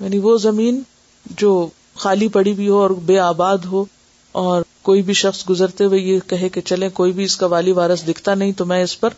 [0.00, 0.82] یعنی وہ زمین
[1.26, 3.84] جو خالی پڑی بھی ہو اور بے آباد ہو
[4.32, 7.72] اور کوئی بھی شخص گزرتے ہوئے یہ کہے کہ چلے کوئی بھی اس کا والی
[7.72, 9.10] وارس دکھتا نہیں تو میں اس پر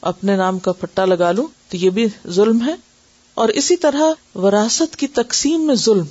[0.00, 2.74] اپنے نام کا پٹا لگا لوں۔ تو یہ بھی ظلم ہے۔
[3.34, 4.02] اور اسی طرح
[4.38, 6.04] وراثت کی تقسیم میں ظلم،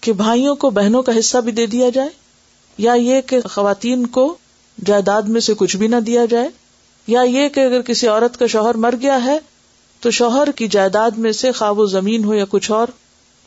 [0.00, 2.08] کہ بھائیوں کو، بہنوں کا حصہ بھی دے دیا جائے،
[2.78, 4.36] یا یہ کہ خواتین کو
[4.86, 6.48] جائیداد میں سے کچھ بھی نہ دیا جائے،
[7.06, 9.38] یا یہ کہ اگر کسی عورت کا شوہر مر گیا ہے
[10.00, 12.86] تو شوہر کی جائیداد میں سے خواب و زمین ہو یا کچھ اور،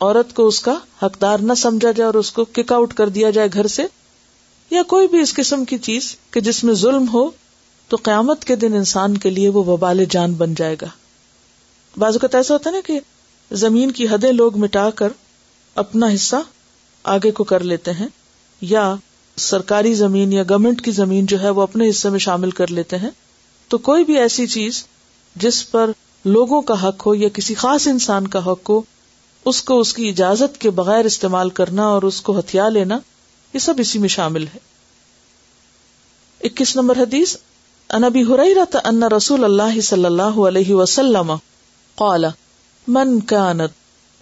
[0.00, 3.30] عورت کو اس کا حقدار نہ سمجھا جائے اور اس کو کک آؤٹ کر دیا
[3.30, 3.82] جائے گھر سے۔
[4.70, 7.30] یا کوئی بھی اس قسم کی چیز کہ جس میں ظلم ہو،
[7.88, 10.86] تو قیامت کے دن انسان کے لیے وہ وبال جان بن جائے گا۔
[11.96, 12.98] بعض اوقات ایسا ہوتا ہے نا کہ
[13.50, 15.08] زمین کی حدیں لوگ مٹا کر
[15.74, 16.36] اپنا حصہ
[17.04, 18.06] آگے کو کر لیتے ہیں،
[18.60, 18.94] یا
[19.36, 22.98] سرکاری زمین یا گورنمنٹ کی زمین جو ہے وہ اپنے حصے میں شامل کر لیتے
[22.98, 23.10] ہیں۔
[23.68, 24.84] تو کوئی بھی ایسی چیز
[25.36, 25.90] جس پر
[26.24, 28.80] لوگوں کا حق ہو یا کسی خاص انسان کا حق ہو،
[29.44, 32.98] اس کو اس کی اجازت کے بغیر استعمال کرنا اور اس کو ہتھیار لینا
[33.54, 34.58] یہ سب اسی میں شامل ہے۔
[36.44, 37.36] اکیس نمبر حدیث
[37.90, 41.32] ان ابی حریرہ ان رسول اللہ صلی اللہ علیہ وسلم
[41.94, 42.24] قال،
[42.88, 43.70] من كانت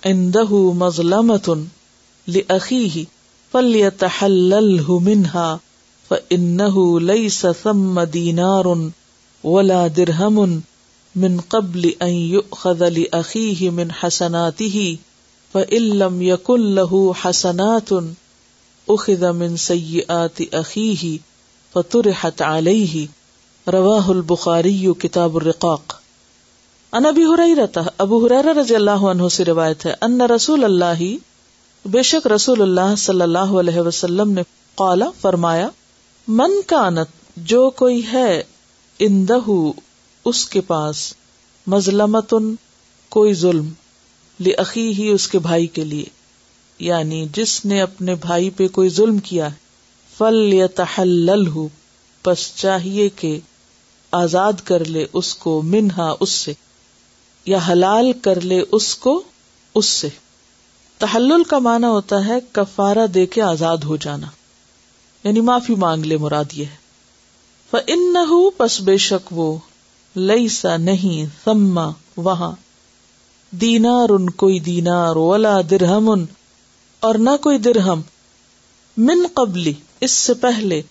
[0.07, 1.55] عنده مظلمة
[2.29, 3.03] لأخيه
[3.53, 5.57] فليتحلله منها
[6.09, 8.91] فإنه ليس ثم دينار
[9.45, 10.61] ولا درهم
[11.15, 14.97] من قبل ان يؤخذ لاخيه من حسناته
[15.53, 17.93] فان لم يكن له حسنات
[18.89, 21.17] اخذ من سيئات اخيه
[21.73, 23.05] فطرحت عليه.
[23.67, 25.95] رواه البخاري كتاب الرقاق.
[26.93, 31.15] ان ابي هريره ابو هريره رضی اللہ عنہ سے روایت ہے، ان رسول اللہ،
[31.85, 34.43] بے شک رسول اللہ صلی اللہ علیہ وسلم نے
[34.75, 35.69] قال فرمایا،
[36.29, 38.43] من کانت، جو کوئی ہے
[38.99, 39.39] اندہ
[40.25, 41.15] اس کے پاس
[41.67, 42.35] مظلمت
[43.09, 43.69] کوئی ظلم
[44.41, 46.05] لقی ہی اس کے بھائی کے لیے۔
[46.81, 49.49] یعنی جس نے اپنے بھائی پہ کوئی ظلم کیا
[50.19, 51.31] فل یا تحل
[52.23, 53.41] پس چاہیے کہ
[54.13, 56.53] آزاد کر لے اس کو، منہا اس سے،
[57.47, 59.23] یا حلال کر لے اس کو،
[59.75, 60.09] اس سے۔
[60.99, 64.27] تحل کا معنی ہوتا ہے کفارہ دے کے آزاد ہو جانا۔
[65.25, 66.81] یعنی معافی مانگ لے، مراد یہ ہے۔
[67.87, 68.17] ان
[68.57, 69.57] پس بے شک وہ
[70.17, 72.53] لئی سا نہیں سما وہاں
[73.51, 76.27] دینار ان کوئی دینار، ولا درہم۔ ان
[77.01, 78.01] اور نہ کوئی درہم۔
[78.97, 80.83] من قبلی، اس سے پہلے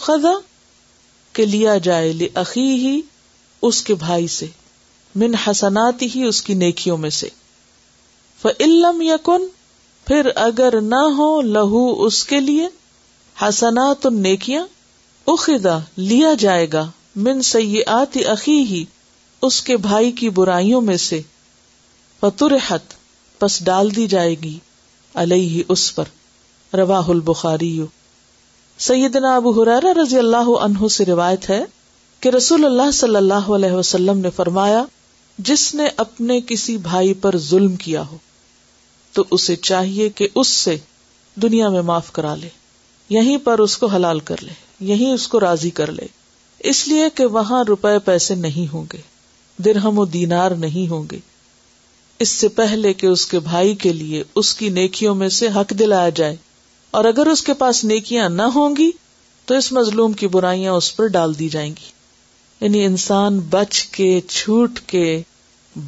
[0.00, 0.32] خدا
[1.32, 3.00] کے لیا جائے لی عقی ہی
[3.62, 4.46] اس کے بھائی سے۔
[5.14, 7.28] من حسنات ہی اس کی نیکیوں میں سے۔
[8.42, 9.16] فعلم یا
[10.06, 12.68] پھر اگر نہ ہو، لہو اس کے لیے۔
[13.42, 14.66] حسنات نیکیاں
[15.26, 18.84] اخدا لیا جائے گا۔ من سیئات اخی ہی
[19.42, 21.22] اس کے بھائی کی برائیوں میں سے۔
[22.20, 22.82] فطرحت
[23.38, 24.58] پس ڈال دی جائے گی۔
[25.14, 26.04] علیہ اس پر۔
[26.74, 27.82] رواہ البخاری۔
[28.78, 31.64] سیدنا ابو حرارہ رضی اللہ عنہ سے روایت ہے
[32.20, 34.84] کہ رسول اللہ صلی اللہ علیہ وسلم نے فرمایا،
[35.38, 38.16] جس نے اپنے کسی بھائی پر ظلم کیا ہو،
[39.12, 40.76] تو اسے چاہیے کہ اس سے
[41.34, 42.48] دنیا میں معاف کرا لے۔
[43.08, 46.06] یہیں پر اس کو حلال کر لے یہی اس کو راضی کر لے۔
[46.58, 49.00] اس لیے کہ وہاں روپے پیسے نہیں ہوں گے،
[49.58, 51.18] درہم و دینار نہیں ہوں گے۔
[52.20, 55.70] اس سے پہلے کہ اس کے بھائی کے لیے اس کی نیکیوں میں سے حق
[55.70, 56.36] دلایا جائے۔
[56.90, 58.90] اور اگر اس کے پاس نیکیاں نہ ہوں گی،
[59.44, 61.92] تو اس مظلوم کی برائیاں اس پر ڈال دی جائیں گی۔
[62.60, 65.22] یعنی انسان بچ کے، چھوٹ کے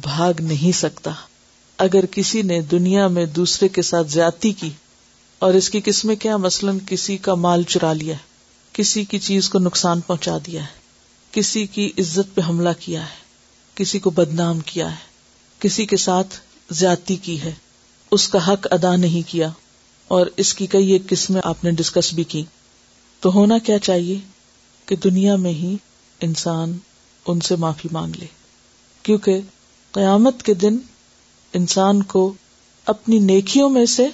[0.01, 1.11] بھاگ نہیں سکتا۔
[1.77, 4.69] اگر کسی نے دنیا میں دوسرے کے ساتھ زیادتی کی
[5.39, 8.21] اور اس کی قسمیں کیا، مثلاً کسی کا مال چرا لیا ہے
[8.73, 10.73] کسی کی چیز کو نقصان پہنچا دیا ہے،
[11.31, 13.15] کسی کی عزت پہ حملہ کیا ہے،
[13.75, 15.12] کسی کو بدنام کیا ہے
[15.63, 16.35] کسی کے ساتھ
[16.69, 17.53] زیادتی کی ہے۔
[18.11, 19.49] اس کا حق ادا نہیں کیا۔
[20.07, 22.43] اور اس کی کئی ایک قسمیں آپ نے ڈسکس بھی کی۔
[23.19, 24.19] تو ہونا کیا چاہیے
[24.85, 25.75] کہ دنیا میں ہی
[26.21, 26.77] انسان
[27.25, 28.25] ان سے معافی مانگ لے۔
[29.03, 29.39] کیونکہ
[29.91, 30.77] قیامت کے دن
[31.53, 32.33] انسان کو
[32.85, 34.07] اپنی نیکیوں میں سے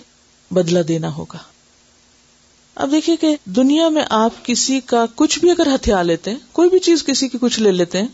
[0.51, 1.37] بدلا دینا ہوگا۔
[2.75, 6.69] اب دیکھیے کہ دنیا میں آپ کسی کا کچھ بھی اگر ہتھیار لیتے ہیں، کوئی
[6.69, 8.07] بھی چیز کسی کی کچھ لے لیتے ہیں،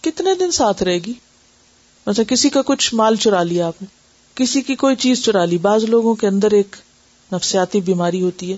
[0.00, 1.12] کتنے دن ساتھ رہے گی؟
[2.06, 3.86] مطلب کسی کا کچھ مال چرا لیا آپ نے،
[4.34, 6.76] کسی کی کوئی چیز چرا لی۔ بعض لوگوں کے اندر ایک
[7.32, 8.56] نفسیاتی بیماری ہوتی ہے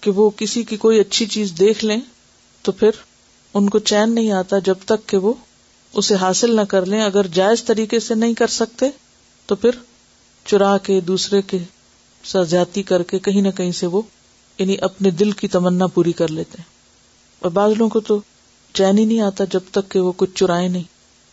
[0.00, 2.00] کہ وہ کسی کی کوئی اچھی چیز دیکھ لیں
[2.62, 2.90] تو پھر
[3.54, 5.32] ان کو چین نہیں آتا جب تک کہ وہ
[5.92, 8.86] اسے حاصل نہ کر لیں۔ اگر جائز طریقے سے نہیں کر سکتے
[9.46, 9.70] تو پھر
[10.44, 11.58] چرا کے دوسرے کے
[12.24, 14.02] سزیاتی کر کے کہیں نہ کہیں سے وہ
[14.58, 16.70] یعنی اپنے دل کی تمنا پوری کر لیتے ہیں۔
[17.38, 18.20] اور بعض لوگوں کو تو
[18.72, 20.82] چین ہی نہیں آتا جب تک کہ وہ کچھ چرائے نہیں۔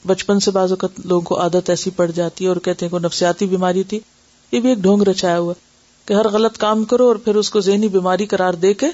[0.07, 3.45] بچپن سے بعض اوقات لوگوں کو عادت ایسی پڑ جاتی ہے اور کہتے ہیں نفسیاتی
[3.45, 3.99] بیماری تھی۔
[4.51, 5.53] یہ بھی ایک ڈھونگ رچایا ہوا
[6.05, 8.85] کہ ہر غلط کام کرو اور پھر اس کو ذہنی بیماری قرار دے کے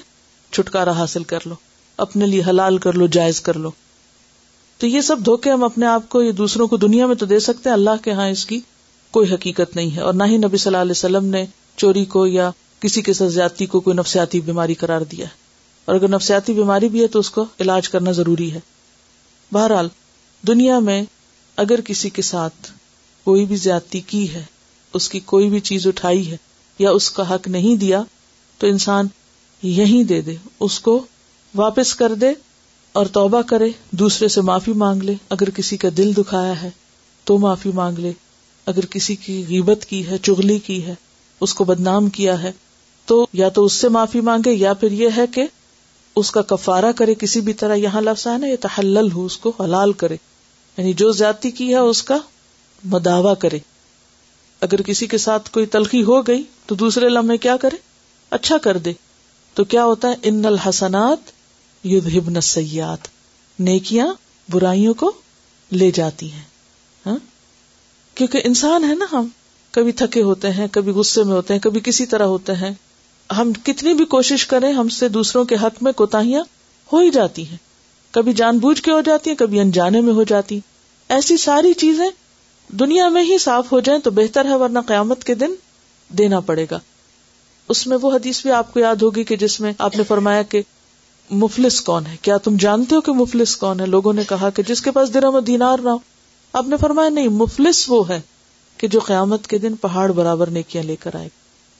[0.52, 1.54] چھٹکارا حاصل کر لو۔
[1.96, 3.70] اپنے لیے حلال کر لو، جائز کر لو۔
[4.78, 7.38] تو یہ سب دھوکے ہم اپنے آپ کو یہ دوسروں کو دنیا میں تو دے
[7.38, 8.60] سکتے ہیں، اللہ کے ہاں اس کی
[9.10, 12.26] کوئی حقیقت نہیں ہے۔ اور نہ ہی نبی صلی اللہ علیہ وسلم نے چوری کو
[12.26, 15.34] یا کسی کے ساتھ زیادتی کو کوئی نفسیاتی بیماری قرار دیا ہے۔
[15.84, 18.60] اور اگر نفسیاتی بیماری بھی ہے تو اس کو علاج کرنا ضروری ہے۔
[19.52, 19.88] بہرحال
[20.42, 21.02] دنیا میں
[21.56, 22.72] اگر کسی کے ساتھ
[23.24, 24.44] کوئی بھی زیادتی کی ہے،
[24.94, 26.36] اس کی کوئی بھی چیز اٹھائی ہے
[26.78, 28.02] یا اس کا حق نہیں دیا،
[28.58, 29.06] تو انسان
[29.62, 31.06] یہی دے دے، اس کو
[31.54, 32.32] واپس کر دے
[32.92, 36.70] اور توبہ کرے، دوسرے سے معافی مانگ لے۔ اگر کسی کا دل دکھایا ہے
[37.24, 38.12] تو معافی مانگ لے۔
[38.66, 40.94] اگر کسی کی غیبت کی ہے چگلی کی ہے،
[41.40, 42.52] اس کو بدنام کیا ہے،
[43.04, 45.46] تو یا تو اس سے معافی مانگے یا پھر یہ ہے کہ
[46.16, 49.38] اس کا کفارہ کرے کسی بھی طرح، یہاں لفظ ہے نا یہ تحلل ہو، اس
[49.38, 50.16] کو حلال کرے۔
[50.76, 52.18] یعنی جو زیادتی کی ہے، اس کا
[52.84, 53.58] مداوع کرے۔
[54.60, 57.76] اگر کسی کے ساتھ کوئی تلخی ہو گئی، تو دوسرے لمحے کیا کرے؟
[58.30, 58.92] اچھا کر دے۔
[59.54, 61.18] تو کیا ہوتا ہے؟ ان الحسنات
[61.86, 62.98] یدھبن السیئات۔
[63.58, 64.06] نیکیاں
[64.50, 65.12] برائیوں کو
[65.72, 66.42] لے جاتی ہیں۔
[67.06, 67.16] ہاں؟
[68.14, 69.26] کیونکہ انسان ہے نا ہم،
[69.70, 72.74] کبھی تھکے ہوتے ہیں، کبھی غصے میں ہوتے ہیں، کبھی کسی طرح ہوتے ہیں۔
[73.38, 76.44] ہم کتنی بھی کوشش کریں، ہم سے دوسروں کے حق میں کوتاہیاں
[76.92, 77.56] ہو ہی جاتی ہیں۔
[78.10, 80.60] کبھی جان بوجھ کے ہو جاتی ہیں، کبھی انجانے میں ہو جاتی
[81.08, 82.10] ایسی ساری چیزیں
[82.68, 85.50] دنیا میں ہی صاف ہو جائیں تو بہتر ہے، ورنہ قیامت کے دن
[86.08, 86.78] دینا پڑے گا۔
[87.68, 90.42] اس میں وہ حدیث بھی آپ کو یاد ہوگی کہ جس میں آپ نے فرمایا
[90.42, 90.62] کہ
[91.30, 94.62] مفلس کون ہے؟ کیا تم جانتے ہو کہ مفلس کون ہے؟ لوگوں نے کہا کہ
[94.62, 95.98] جس کے پاس درم و دینار نہ ہو۔
[96.52, 98.20] آپ نے فرمایا نہیں، مفلس وہ ہے
[98.76, 101.28] کہ جو قیامت کے دن پہاڑ برابر نیکیاں لے کر آئے۔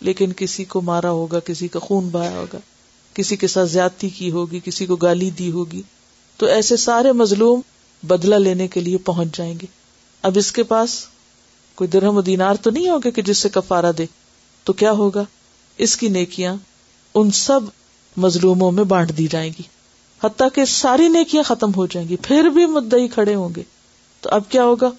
[0.01, 2.59] لیکن کسی کو مارا ہوگا، کسی کا خون بہایا ہوگا،
[3.15, 5.83] کسی کے ساتھ زیادتی کی ہوگی، کسی کو گالی دی ہوگی۔
[6.37, 7.61] تو ایسے سارے مظلوم
[8.03, 9.67] بدلہ لینے کے لیے پہنچ جائیں گے۔
[10.23, 11.07] اب اس کے پاس
[11.75, 14.07] کوئی درہم و دینار تو نہیں ہوگا کہ جس سے کفارہ دے۔
[14.65, 15.25] تو کیا ہوگا؟
[15.79, 16.57] اس کی نیکیاں
[17.15, 17.61] ان سب
[18.17, 19.63] مظلوموں میں بانٹ دی جائیں گی۔
[20.25, 23.63] حتیٰ کہ ساری نیکیاں ختم ہو جائیں گی، پھر بھی مدعی کھڑے ہوں گے۔
[24.21, 24.91] تو اب کیا ہوگا؟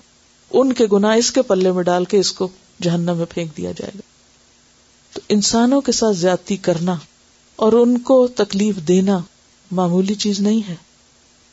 [0.51, 2.47] ان کے گنا اس کے پلے میں ڈال کے اس کو
[2.81, 4.16] جہنم میں پھینک دیا جائے گا۔
[5.17, 6.95] تو انسانوں کے ساتھ زیادتی کرنا
[7.55, 9.19] اور ان کو تکلیف دینا
[9.71, 10.75] معمولی چیز نہیں ہے۔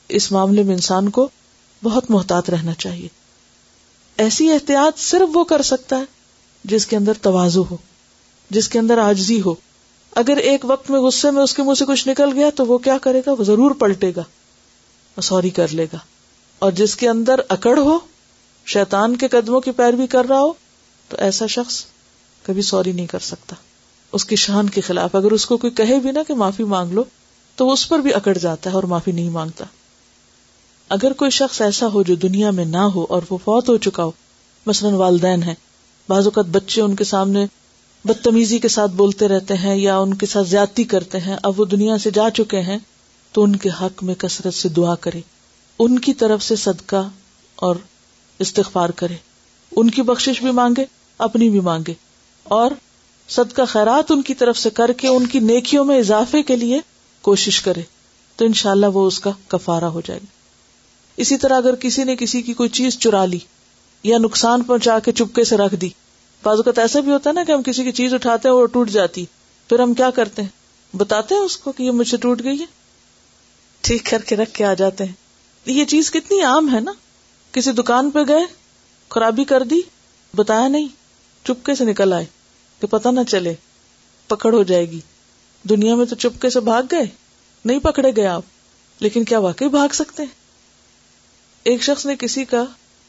[0.09, 1.29] اس معاملے میں انسان کو
[1.83, 3.09] بہت محتاط رہنا چاہیے۔
[4.16, 6.05] ایسی احتیاط صرف وہ کر سکتا ہے
[6.64, 7.77] جس کے اندر توازو ہو،
[8.50, 9.55] جس کے اندر آجزی ہو۔
[10.16, 12.79] اگر ایک وقت میں غصے میں اس کے منہ سے کچھ نکل گیا تو وہ
[12.79, 14.22] کیا کرے گا؟ وہ ضرور پلٹے گا۔
[15.22, 15.98] سوری کر لے گا۔
[16.59, 17.98] اور جس کے اندر اکڑ ہو،
[18.66, 20.53] شیطان کے قدموں کی پیروی کر رہا ہو،
[21.09, 21.85] تو ایسا شخص
[22.47, 23.57] کبھی سوری نہیں کر سکتا۔
[24.13, 26.93] اس کی شان کے خلاف اگر اس کو کوئی کہے بھی نا کہ معافی مانگ
[26.93, 27.05] لو،
[27.57, 29.65] تو وہ اس پر بھی اکڑ جاتا ہے اور معافی نہیں مانگتا۔
[30.89, 34.05] اگر کوئی شخص ایسا ہو جو دنیا میں نہ ہو اور وہ فوت ہو چکا
[34.05, 34.11] ہو،
[34.67, 35.55] مثلاً والدین ہے
[36.09, 37.47] بعض اوقات بچے ان کے سامنے
[38.05, 41.65] بدتمیزی کے ساتھ بولتے رہتے ہیں یا ان کے ساتھ زیادتی کرتے ہیں، اب وہ
[41.65, 42.79] دنیا سے جا چکے ہیں،
[43.33, 45.21] تو ان کے حق میں کثرت سے دعا کرے۔
[45.79, 47.09] ان کی طرف سے صدقہ
[47.57, 47.77] اور
[48.39, 49.15] استغفار کرے۔
[49.77, 50.85] ان کی بخشش بھی مانگے،
[51.19, 51.95] اپنی بھی مانگے۔
[52.45, 52.71] اور
[53.29, 56.81] صدقہ خیرات ان کی طرف سے کر کے ان کی نیکیوں میں اضافے کے لیے
[57.23, 57.81] کوشش کرے
[58.37, 60.27] تو انشاءاللہ وہ اس کا کفارہ ہو جائے گا۔
[61.17, 63.39] اسی طرح اگر کسی نے کسی کی کوئی چیز چرا لی
[64.03, 65.89] یا نقصان پہنچا کے چپکے سے رکھ دی،
[66.43, 68.67] بعض اوقات ایسا بھی ہوتا ہے نا کہ ہم کسی کی چیز اٹھاتے ہیں وہ
[68.67, 69.25] ٹوٹ جاتی،
[69.69, 72.61] پھر ہم کیا کرتے ہیں؟ بتاتے ہیں اس کو کہ یہ مجھ سے ٹوٹ گئی
[72.61, 72.67] ہے؟
[73.81, 75.13] ٹھیک کر کے رکھ کے آ جاتے ہیں۔
[75.67, 76.93] یہ چیز کتنی عام ہے نا؟
[77.53, 78.45] کسی دکان پہ گئے،
[79.09, 79.81] خرابی کر دی،
[80.37, 80.89] بتایا نہیں۔
[81.45, 82.25] چپکے سے نکل آئے
[82.81, 83.55] کہ پتا نہ چلے،
[84.29, 85.01] پکڑ ہو جائے گی۔
[85.69, 87.05] دنیا میں تو چپکے سے بھاگ گئے،
[87.65, 88.43] نہیں پکڑے گئے آپ،
[89.01, 90.31] لیکن کیا واقعی بھاگ سکتے ہیں؟
[91.65, 92.65] ایک شخص نے کسی کا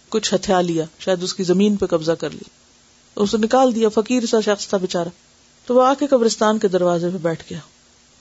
[0.09, 2.43] کچھ ہتھیار لیا، شاید اس کی زمین پہ قبضہ کر لی
[3.15, 5.09] اسے نکال دیا، فقیر سا شخص تھا بےچارا
[5.65, 7.59] تو وہ آ کے قبرستان کے دروازے پہ بیٹھ گیا۔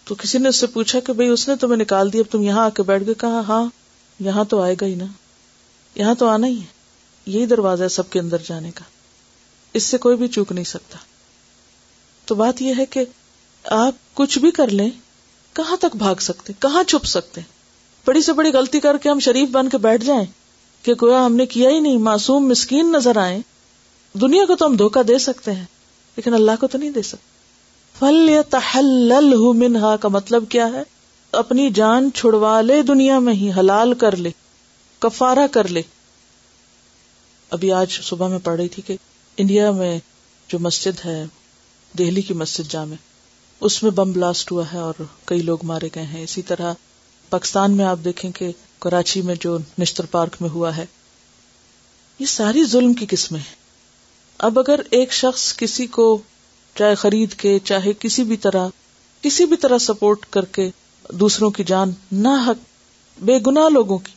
[0.05, 2.43] تو کسی نے اس سے پوچھا کہ بھائی اس نے تمہیں نکال دیا، اب تم
[2.43, 3.65] یہاں آ کے بیٹھ گئے، کہا ہاں
[4.21, 5.05] یہاں تو آئے گا ہی نا۔
[5.95, 6.67] یہاں تو آنا ہی ہے۔
[7.27, 8.94] یہی دروازہ ہے سب کے اندر جانے کا۔
[9.75, 10.99] اس سے کوئی بھی چوک نہیں سکتا۔
[12.25, 13.05] تو بات یہ ہے کہ
[13.65, 14.91] آپ کچھ بھی کر لیں،
[15.53, 17.41] کہاں تک بھاگ سکتے؟ کہاں چھپ سکتے؟
[18.05, 20.25] بڑی سے بڑی غلطی کر کے ہم شریف بن کے بیٹھ جائیں
[20.83, 23.41] کہ گویا ہم نے کیا ہی نہیں، معصوم مسکین نظر آئے
[24.13, 25.65] دنیا کو تو ہم دھوکہ دے سکتے ہیں،
[26.17, 27.35] لیکن اللہ کو تو نہیں دے سکتے۔
[27.99, 29.13] فل یا تحل
[29.57, 30.83] منہا کا مطلب کیا ہے؟
[31.33, 34.31] اپنی جان چھڑوا لے، دنیا میں ہی حلال کر لے
[34.99, 35.83] کفارا کر لے۔
[37.51, 38.97] ابھی آج صبح میں پڑھ رہی تھی کہ
[39.37, 39.99] انڈیا میں
[40.49, 41.25] جو مسجد ہے،
[41.99, 42.95] دہلی کی مسجد جامع،
[43.61, 44.95] اس میں بم بلاسٹ ہوا ہے اور
[45.25, 46.75] کئی لوگ مارے گئے ہیں۔ اسی طرح
[47.31, 50.87] پاکستان میں آپ دیکھیں کہ کراچی میں جو نشتر پارک میں ہوا ہے،
[52.19, 53.55] یہ ساری ظلم کی قسمیں ہیں۔
[54.39, 56.19] اب اگر ایک شخص کسی کو
[56.75, 58.69] چاہے خرید کے، چاہے کسی بھی طرح،
[59.23, 60.71] کسی بھی طرح سپورٹ کر کے
[61.11, 62.63] دوسروں کی جان نہ حق،
[63.19, 64.13] بے گنا لوگوں کی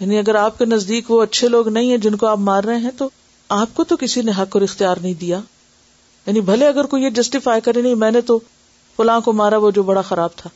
[0.00, 2.76] یعنی اگر آپ کے نزدیک وہ اچھے لوگ نہیں ہیں جن کو آپ مار رہے
[2.76, 3.08] ہیں، تو
[3.54, 5.40] آپ کو تو کسی نے حق اور اختیار نہیں دیا۔
[6.26, 8.38] یعنی بھلے اگر کوئی یہ جسٹیفائی کرے، نہیں، میں نے تو
[8.96, 10.50] فلاں کو مارا، وہ جو بڑا خراب تھا۔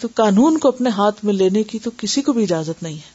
[0.00, 3.10] تو قانون کو اپنے ہاتھ میں لینے کی تو کسی کو بھی اجازت نہیں ہے۔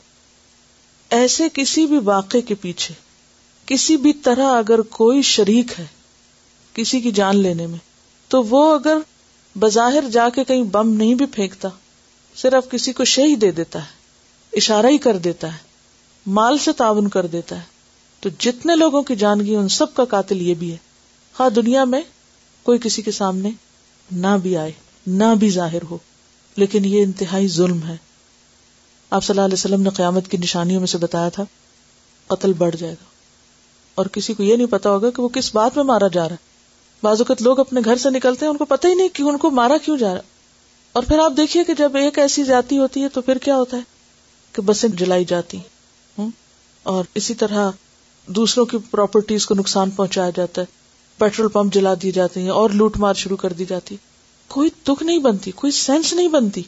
[1.10, 2.94] ایسے کسی بھی واقعے کے پیچھے،
[3.66, 5.86] کسی بھی طرح اگر کوئی شریک ہے
[6.74, 7.80] کسی کی جان لینے میں،
[8.28, 8.98] تو وہ اگر
[9.60, 11.70] بظاہر جا کے کہیں بم نہیں بھی پھینکتا،
[12.36, 13.90] صرف کسی کو شہی دے دیتا ہے،
[14.54, 15.58] اشارہ ہی کر دیتا ہے،
[16.28, 17.75] مال سے تعاون کر دیتا ہے۔
[18.26, 20.78] تو جتنے لوگوں کی جان گئی ان سب کا قاتل یہ بھی ہے۔
[21.40, 22.02] ہاں دنیا میں
[22.64, 23.50] کوئی کسی کے سامنے
[24.12, 24.72] نہ بھی آئے،
[25.08, 25.98] نہ بھی ظاہر ہو،
[26.56, 27.98] لیکن یہ انتہائی ظلم ہے۔
[29.10, 31.44] آپ صلی اللہ علیہ وسلم نے قیامت کی نشانیوں میں سے بتایا تھا،
[32.28, 33.06] قتل بڑھ جائے گا۔
[33.96, 36.36] اور کسی کو یہ نہیں پتا ہوگا کہ وہ کس بات میں مارا جا رہا
[36.36, 36.50] ہے۔
[37.04, 39.38] بعض اوقات لوگ اپنے گھر سے نکلتے ہیں، ان کو پتہ ہی نہیں کہ ان
[39.38, 40.22] کو مارا کیوں جا رہا
[40.94, 43.78] اور پھر آپ دیکھیے کہ جب ایک ایسی جاتی ہوتی ہے تو پھر کیا ہوتا
[43.78, 43.82] ہے
[44.52, 45.58] کہ بسیں جلائی جاتی
[46.84, 47.72] اور اسی طرح
[48.28, 50.66] دوسروں کی پراپرٹیز کو نقصان پہنچایا جاتا ہے۔
[51.18, 53.96] پیٹرول پمپ جلا دیے جاتے ہیں اور لوٹ مار شروع کر دی جاتی
[54.48, 56.64] کوئی دکھ نہیں بنتی، کوئی سینس نہیں بنتی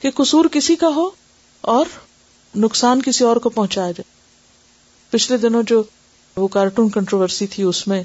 [0.00, 1.10] کہ قصور کسی کا ہو
[1.60, 1.84] اور
[2.56, 4.18] نقصان کسی اور کو پہنچایا جائے۔
[5.10, 5.82] پچھلے دنوں جو
[6.36, 8.02] وہ کارٹون کنٹروورسی تھی، اس میں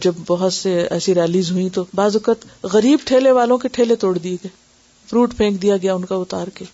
[0.00, 4.18] جب بہت سے ایسی ریلیز ہوئی تو بعض اوقات غریب ٹھیلے والوں کے ٹھیلے توڑ
[4.18, 4.48] دیے گئے۔
[5.10, 6.64] فروٹ پھینک دیا گیا ان کا اتار کے۔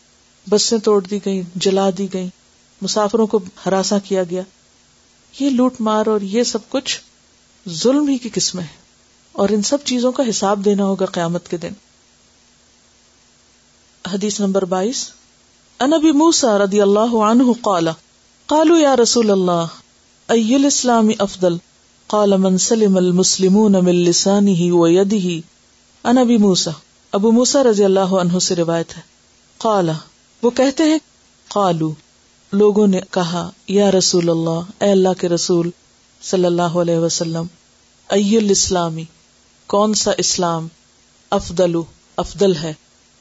[0.50, 2.28] بسیں توڑ دی گئی جلا دی گئی
[2.82, 4.42] مسافروں کو ہراساں کیا گیا۔
[5.38, 7.00] یہ لوٹ مار اور یہ سب کچھ
[7.68, 8.80] ظلم ہی کی قسمیں ہیں۔
[9.32, 11.72] اور ان سب چیزوں کا حساب دینا ہوگا قیامت کے دن۔
[14.12, 15.10] حدیث نمبر بائیس۔
[15.80, 17.88] انبی موسا رضی اللہ عنہ قال،
[18.46, 19.66] قالوا یا رسول اللہ
[20.28, 21.56] ای الاسلام افضل؟
[22.06, 25.38] قال، من سلم المسلمون من لسانه ويده
[26.04, 26.70] انا ابی موسا
[27.12, 29.02] ابو موسا رضی اللہ عنہ سے روایت ہے۔
[29.58, 29.90] قال،
[30.42, 30.98] وہ کہتے ہیں
[31.48, 31.92] قالو
[32.52, 35.70] لوگوں نے کہا، یا رسول اللہ، اے اللہ کے رسول
[36.22, 37.44] صلی اللہ علیہ وسلم
[38.10, 39.04] ای الاسلامی،
[39.66, 40.68] کون سا اسلام
[41.30, 41.74] افضل
[42.16, 42.72] افضل ہے؟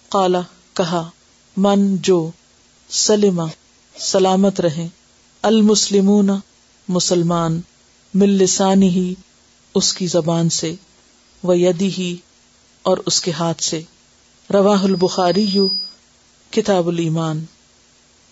[0.09, 0.41] قالا
[0.73, 1.09] کہا،
[1.57, 2.31] من جو
[2.89, 3.45] سلما
[3.99, 4.87] سلامت رہے
[5.41, 6.29] المسلمون
[6.87, 7.61] مسلمان
[8.13, 9.13] مل لسانی ہی
[9.75, 10.75] اس کی زبان سے،
[11.43, 12.15] و یدی ہی
[12.81, 13.81] اور اس کے ہاتھ سے۔
[14.53, 15.67] رواہ البخاری یو
[16.51, 17.45] کتاب الایمان۔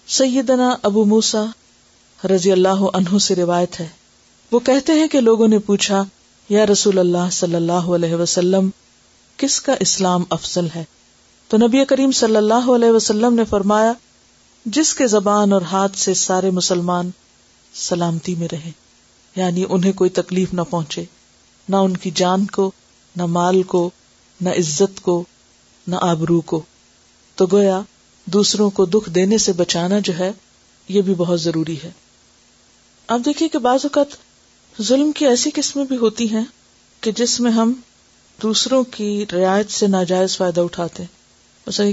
[0.07, 1.45] سیدنا ابو موسا
[2.29, 3.87] رضی اللہ عنہ سے روایت ہے۔
[4.51, 6.03] وہ کہتے ہیں کہ لوگوں نے پوچھا،
[6.49, 8.69] یا رسول اللہ صلی اللہ علیہ وسلم،
[9.37, 10.83] کس کا اسلام افضل ہے؟
[11.47, 13.93] تو نبی کریم صلی اللہ علیہ وسلم نے فرمایا،
[14.65, 17.09] جس کے زبان اور ہاتھ سے سارے مسلمان
[17.73, 18.71] سلامتی میں رہے
[19.35, 21.03] یعنی انہیں کوئی تکلیف نہ پہنچے،
[21.69, 22.71] نہ ان کی جان کو،
[23.15, 23.89] نہ مال کو،
[24.41, 25.23] نہ عزت کو،
[25.87, 26.61] نہ آبرو کو۔
[27.35, 27.81] تو گویا
[28.27, 30.31] دوسروں کو دکھ دینے سے بچانا جو ہے،
[30.87, 31.91] یہ بھی بہت ضروری ہے۔
[33.07, 34.07] آپ دیکھیے کہ بعض اوقات
[34.81, 36.43] ظلم کی ایسی قسمیں بھی ہوتی ہیں
[37.01, 37.73] کہ جس میں ہم
[38.41, 41.17] دوسروں کی رعایت سے ناجائز فائدہ اٹھاتے ہیں۔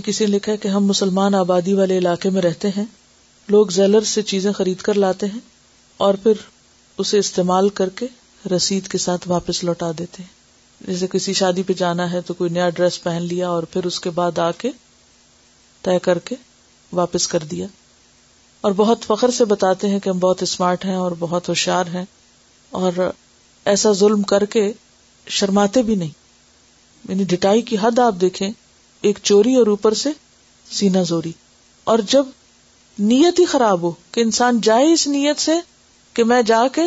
[0.04, 2.84] کسی نے لکھا ہے کہ ہم مسلمان آبادی والے علاقے میں رہتے ہیں،
[3.48, 5.38] لوگ زیلر سے چیزیں خرید کر لاتے ہیں
[5.96, 6.32] اور پھر
[6.98, 8.06] اسے استعمال کر کے
[8.56, 10.34] رسید کے ساتھ واپس لوٹا دیتے ہیں۔
[10.86, 14.00] جیسے کسی شادی پہ جانا ہے تو کوئی نیا ڈریس پہن لیا اور پھر اس
[14.00, 14.70] کے بعد آ کے
[15.84, 16.34] طے کر کے
[16.92, 17.66] واپس کر دیا۔
[18.60, 22.04] اور بہت فخر سے بتاتے ہیں کہ ہم بہت اسمارٹ ہیں اور بہت ہوشیار ہیں
[22.70, 22.92] اور
[23.64, 24.72] ایسا ظلم کر کے
[25.26, 26.10] شرماتے بھی نہیں۔
[27.08, 28.50] یعنی ڈٹائی کی حد آپ دیکھیں،
[29.00, 30.10] ایک چوری اور اوپر سے
[30.70, 31.32] سینا زوری۔
[31.84, 32.26] اور جب
[32.98, 35.52] نیت ہی خراب ہو کہ انسان جائے اس نیت سے
[36.14, 36.82] کہ میں جا کے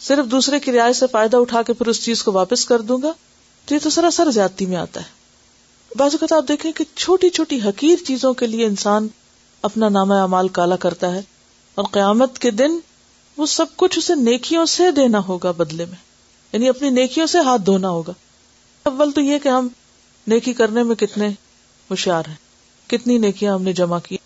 [0.00, 2.98] صرف دوسرے کی رعایت سے فائدہ اٹھا کے پھر اس چیز کو واپس کر دوں
[3.02, 3.12] گا،
[3.64, 5.17] تو یہ تو سراسر زیادتی میں آتا ہے۔
[5.96, 9.08] بعض اوقات آپ دیکھیں کہ چھوٹی چھوٹی حقیر چیزوں کے لیے انسان
[9.62, 11.22] اپنا نام اعمال کالا کرتا ہے
[11.74, 12.78] اور قیامت کے دن
[13.36, 15.96] وہ سب کچھ اسے نیکیوں سے دینا ہوگا بدلے میں
[16.52, 18.12] یعنی اپنی نیکیوں سے ہاتھ دھونا ہوگا۔
[18.82, 19.68] اول تو یہ کہ ہم
[20.26, 21.28] نیکی کرنے میں کتنے
[21.90, 22.34] ہوشیار ہیں،
[22.90, 24.16] کتنی نیکیاں ہم نے جمع کی۔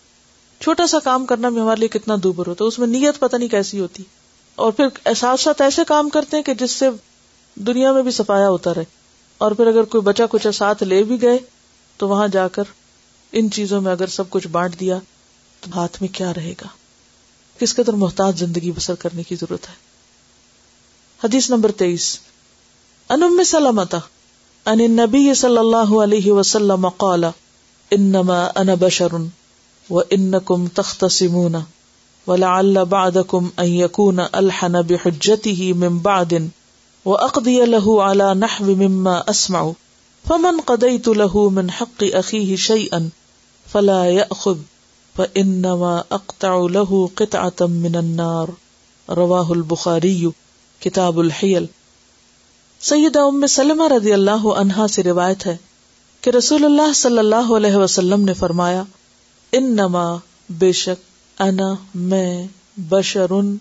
[0.59, 3.35] چھوٹا سا کام کرنا بھی ہمارے لیے کتنا دوبر ہوتا ہے، اس میں نیت پتہ
[3.35, 4.03] نہیں کیسی ہوتی۔
[4.55, 6.89] اور پھر احساس ساتھ ایسے کام کرتے ہیں کہ جس سے
[7.55, 8.83] دنیا میں بھی سفایا ہوتا رہے۔
[9.37, 11.37] اور پھر اگر کوئی بچا کچھ ساتھ لے بھی گئے
[11.97, 12.63] تو وہاں جا کر
[13.31, 14.99] ان چیزوں میں اگر سب کچھ بانٹ دیا
[15.61, 16.67] تو ہاتھ میں کیا رہے گا؟
[17.59, 19.73] کس قدر محتاط زندگی بسر کرنے کی ضرورت ہے؟
[21.23, 22.19] حدیث نمبر تیئیس۔
[23.09, 23.97] ان سلامتا
[24.65, 27.25] ان نبی صلی اللہ علیہ وسلم قال،
[27.91, 29.07] انما انا بشر
[29.89, 31.55] وانکم تختصمون
[32.27, 36.33] ولعل بعدكم ان يكون الحن بحجته من بعد
[37.05, 39.69] واقضي له على نحو مما اسمع
[40.27, 42.99] فمن قضيت له من حق اخيه شيئا
[43.71, 44.57] فلا ياخذ
[45.15, 48.47] فانما اقطع له قطعه من النار
[49.09, 50.29] رواه البخاري
[50.79, 51.65] کتاب الحیل۔
[52.79, 55.57] سیدہ ام سلمہ رضی اللہ عنہا سے روایت ہے
[56.21, 58.83] کہ رسول اللہ صلی اللہ علیہ وسلم نے فرمایا،
[59.51, 60.15] انما
[60.49, 62.47] بے شک انا، میں
[62.77, 63.55] بشرن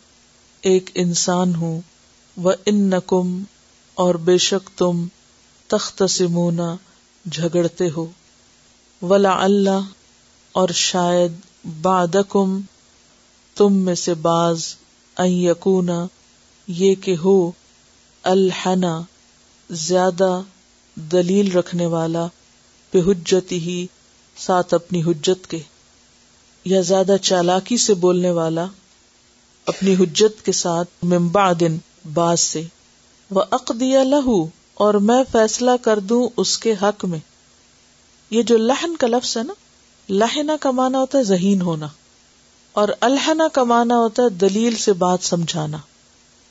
[0.62, 1.80] ایک انسان ہوں
[2.42, 2.92] و ان
[3.94, 5.04] اور بے شک تم
[5.72, 6.74] تخت سمونا
[7.24, 8.06] جھگڑتے ہو۔
[9.02, 9.80] ولا اللہ
[10.54, 11.32] اور شاید
[11.82, 12.60] بادکم
[13.56, 14.74] تم میں سے باز
[15.18, 16.06] یقونا
[16.68, 17.50] یہ کہ ہو
[18.24, 19.00] الحنا
[19.70, 20.30] زیادہ
[20.94, 22.26] دلیل رکھنے والا
[22.92, 23.86] بے حجت ہی
[24.36, 25.58] ساتھ اپنی حجت کے،
[26.64, 28.66] یا زیادہ چالاکی سے بولنے والا،
[29.66, 31.76] اپنی حجت کے ساتھ ممبا دن
[32.12, 32.62] باز سے۔
[33.30, 34.44] وہ اقدیا لہو
[34.82, 37.18] اور میں فیصلہ کر دوں اس کے حق میں۔
[38.30, 39.52] یہ جو لہن کا لفظ ہے نا
[40.08, 41.86] لہنا کا مانا ہوتا ہے ذہین ہونا،
[42.72, 45.78] اور الحنا کا مانا ہوتا ہے دلیل سے بات سمجھانا۔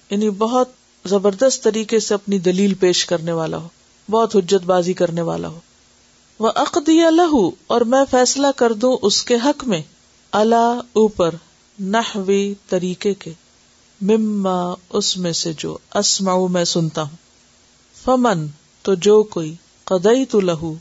[0.10, 0.70] یعنی بہت
[1.06, 3.68] زبردست طریقے سے اپنی دلیل پیش کرنے والا ہو،
[4.10, 5.60] بہت حجت بازی کرنے والا ہو۔
[6.40, 9.82] وہ عقدی لہو اور میں فیصلہ کر دوں اس کے حق میں۔
[10.32, 11.36] اللہ اوپر،
[11.80, 13.34] نحوی طریقے کے۔
[14.02, 17.31] مما، اس میں سے جو اسما میں سنتا ہوں۔
[18.06, 18.48] فمن،
[18.82, 20.74] تو جو کوئی قدئی تو لہو،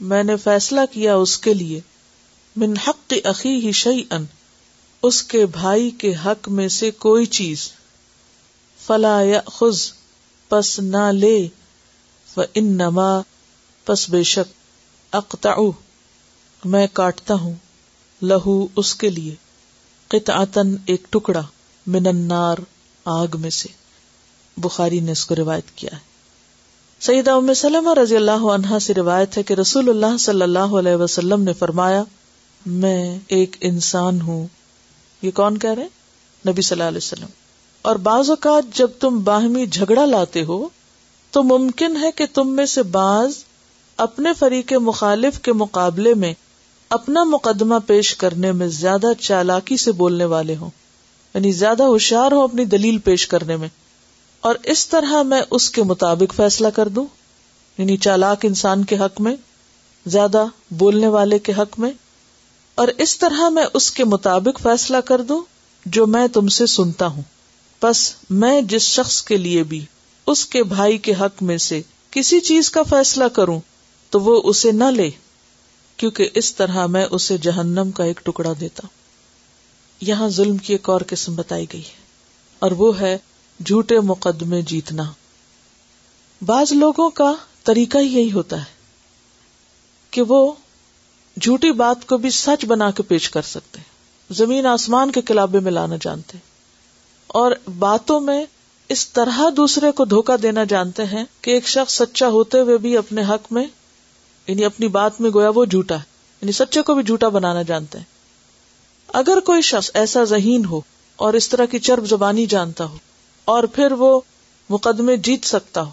[0.00, 1.80] میں نے فیصلہ کیا اس کے لیے،
[2.56, 4.24] من حق عقی ہی شعی ان
[5.02, 7.72] اس کے بھائی کے حق میں سے کوئی چیز،
[8.86, 9.92] فلا یا خز
[10.48, 11.48] پس نہ لے
[12.36, 13.20] و ان نما
[13.84, 14.52] پس بے شک
[15.14, 15.54] اقتا
[16.64, 17.54] میں کاٹتا ہوں،
[18.22, 19.34] لہو اس کے لیے
[20.08, 21.42] قطعتن ایک ٹکڑا،
[21.86, 22.56] من النار،
[23.04, 23.68] آگ میں سے۔
[24.56, 26.11] بخاری نے اس کو روایت کیا ہے۔
[27.02, 30.94] سیدہ ام سلمہ رضی اللہ عنہا سے روایت ہے کہ رسول اللہ صلی اللہ علیہ
[30.94, 32.04] وسلم نے فرمایا،
[32.66, 34.46] میں ایک انسان ہوں۔
[35.22, 35.86] یہ کون کہہ رہے
[36.48, 37.26] نبی صلی اللہ علیہ وسلم۔
[37.82, 40.68] اور بعض اوقات جب تم باہمی جھگڑا لاتے ہو،
[41.30, 43.32] تو ممکن ہے کہ تم میں سے بعض
[43.96, 46.34] اپنے فریق مخالف کے مقابلے میں
[46.88, 50.70] اپنا مقدمہ پیش کرنے میں زیادہ چالاکی سے بولنے والے ہوں۔
[51.34, 53.68] یعنی زیادہ ہوشیار ہو اپنی دلیل پیش کرنے میں۔
[54.42, 57.04] اور اس طرح میں اس کے مطابق فیصلہ کر دوں
[57.78, 59.34] یعنی چالاک انسان کے حق میں،
[60.06, 61.90] زیادہ بولنے والے کے حق میں،
[62.78, 65.40] اور اس طرح میں اس کے مطابق فیصلہ کر دوں
[65.86, 67.22] جو میں تم سے سنتا ہوں۔
[67.82, 69.84] بس میں جس شخص کے لیے بھی
[70.26, 71.80] اس کے بھائی کے حق میں سے
[72.12, 73.60] کسی چیز کا فیصلہ کروں،
[74.12, 75.10] تو وہ اسے نہ لے،
[75.98, 78.86] کیونکہ اس طرح میں اسے جہنم کا ایک ٹکڑا دیتا۔
[80.00, 82.00] یہاں ظلم کی ایک اور قسم بتائی گئی ہے،
[82.62, 83.16] اور وہ ہے
[83.66, 85.02] جھوٹے مقدمے جیتنا۔
[86.46, 87.34] بعض لوگوں کا
[87.64, 88.70] طریقہ ہی یہی ہوتا ہے
[90.10, 90.52] کہ وہ
[91.40, 93.92] جھوٹی بات کو بھی سچ بنا کے پیش کر سکتے ہیں۔
[94.32, 96.52] زمین آسمان کے کلابے میں لانا جانتے۔ ہیں
[97.26, 98.44] اور باتوں میں
[98.88, 102.96] اس طرح دوسرے کو دھوکا دینا جانتے ہیں کہ ایک شخص سچا ہوتے ہوئے بھی
[102.96, 103.66] اپنے حق میں
[104.46, 106.02] یعنی اپنی بات میں گویا وہ جھوٹا ہے
[106.42, 108.04] یعنی سچے کو بھی جھوٹا بنانا جانتے ہیں۔
[109.08, 110.80] اگر کوئی شخص ایسا ذہین ہو
[111.16, 112.96] اور اس طرح کی چرب زبانی جانتا ہو
[113.44, 114.20] اور پھر وہ
[114.70, 115.90] مقدمے جیت سکتا ہو۔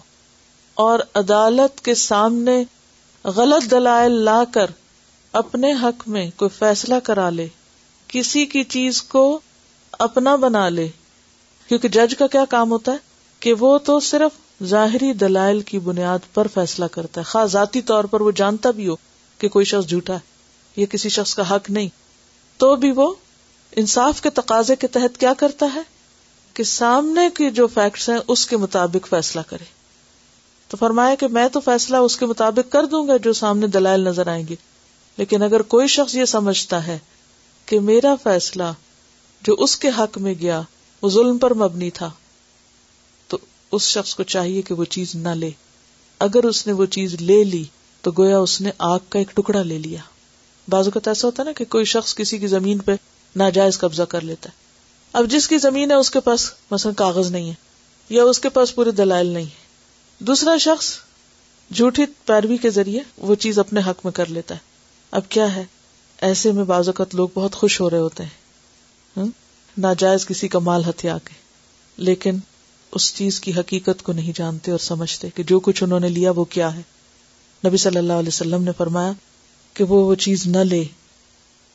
[0.74, 2.64] اور عدالت کے سامنے
[3.24, 4.66] غلط دلائل لا کر
[5.32, 7.46] اپنے حق میں کوئی فیصلہ کرا لے،
[8.08, 9.40] کسی کی چیز کو
[9.92, 10.88] اپنا بنا لے۔
[11.68, 12.96] کیونکہ جج کا کیا کام ہوتا ہے؟
[13.40, 18.04] کہ وہ تو صرف ظاہری دلائل کی بنیاد پر فیصلہ کرتا ہے۔ خاص ذاتی طور
[18.04, 18.94] پر وہ جانتا بھی ہو
[19.38, 20.18] کہ کوئی شخص جھوٹا ہے
[20.76, 21.88] یہ کسی شخص کا حق نہیں۔
[22.56, 23.14] تو بھی وہ
[23.76, 25.99] انصاف کے تقاضے کے تحت کیا کرتا ہے؟
[26.60, 29.64] کہ سامنے کے جو فیکٹس ہیں، اس کے مطابق فیصلہ کرے۔
[30.68, 34.00] تو فرمایا کہ میں تو فیصلہ اس کے مطابق کر دوں گا جو سامنے دلائل
[34.00, 34.54] نظر آئیں گے
[35.16, 36.98] لیکن اگر کوئی شخص یہ سمجھتا ہے
[37.66, 38.72] کہ میرا فیصلہ
[39.42, 40.62] جو اس کے حق میں گیا،
[41.02, 42.10] وہ ظلم پر مبنی تھا،
[43.28, 43.38] تو
[43.72, 45.50] اس شخص کو چاہیے کہ وہ چیز نہ لے۔
[46.18, 47.64] اگر اس نے وہ چیز لے لی،
[48.00, 50.00] تو گویا اس نے آگ کا ایک ٹکڑا لے لیا۔
[50.68, 52.92] بازو کا ایسا ہوتا ہے نا کہ کوئی شخص کسی کی زمین پہ
[53.36, 54.59] ناجائز قبضہ کر لیتا ہے۔
[55.12, 57.54] اب جس کی زمین ہے اس کے پاس مثلا کاغذ نہیں ہے،
[58.08, 59.60] یا اس کے پاس پورے دلائل نہیں ہے۔
[60.18, 60.96] دوسرا شخص
[61.74, 64.60] جھوٹی پیروی کے ذریعے وہ چیز اپنے حق میں کر لیتا ہے۔
[65.10, 65.64] اب کیا ہے؟
[66.20, 68.40] ایسے میں بعض اوقات لوگ بہت خوش ہو رہے ہوتے ہیں۔
[69.78, 71.34] ناجائز کسی کا مال ہتھیا کے۔
[71.96, 72.38] لیکن
[72.92, 76.30] اس چیز کی حقیقت کو نہیں جانتے اور سمجھتے کہ جو کچھ انہوں نے لیا
[76.30, 76.82] وہ کیا ہے۔
[77.66, 79.12] نبی صلی اللہ علیہ وسلم نے فرمایا
[79.74, 80.84] کہ وہ وہ چیز نہ لے،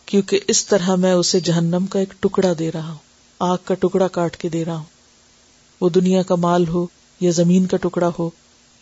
[0.05, 3.04] کیونکہ اس طرح میں اسے جہنم کا ایک ٹکڑا دے رہا ہوں۔
[3.39, 4.83] آگ کا ٹکڑا کاٹ کے دے رہا ہوں
[5.81, 6.87] وہ دنیا کا مال ہو
[7.19, 8.29] یا زمین کا ٹکڑا ہو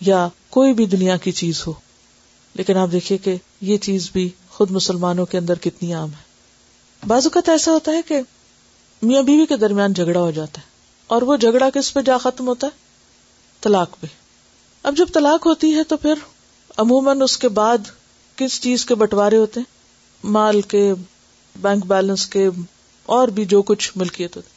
[0.01, 1.73] یا کوئی بھی دنیا کی چیز ہو۔
[2.53, 6.33] لیکن آپ دیکھیے کہ یہ چیز بھی خود مسلمانوں کے اندر کتنی عام ہے۔
[7.07, 8.19] بعض اوقات ایسا ہوتا ہے کہ
[9.01, 10.67] میاں بیوی کے درمیان جھگڑا ہو جاتا ہے
[11.07, 12.71] اور وہ جھگڑا کس پہ جا ختم ہوتا ہے؟
[13.61, 14.07] طلاق پہ۔
[14.83, 16.13] اب جب طلاق ہوتی ہے تو پھر
[16.77, 17.77] عموماً اس کے بعد
[18.35, 19.73] کس چیز کے بٹوارے ہوتے ہیں؟
[20.23, 20.93] مال کے،
[21.55, 22.49] بینک بیلنس کے
[23.05, 24.49] اور بھی جو کچھ ملکیت ہوتی۔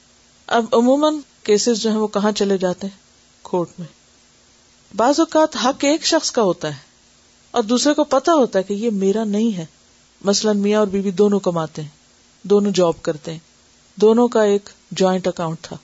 [0.46, 2.98] اب عموماً کیسز جو ہیں وہ کہاں چلے جاتے ہیں؟
[3.42, 3.86] کھوٹ میں۔
[4.96, 6.80] بعض اوقات حق ایک شخص کا ہوتا ہے
[7.50, 9.66] اور دوسرے کو پتا ہوتا ہے کہ یہ میرا نہیں ہے۔
[10.24, 11.88] مثلاً میاں اور بیوی دونوں کماتے ہیں،
[12.42, 13.38] دونوں جاب کرتے ہیں،
[13.96, 15.76] دونوں کا ایک جوائنٹ اکاؤنٹ تھا۔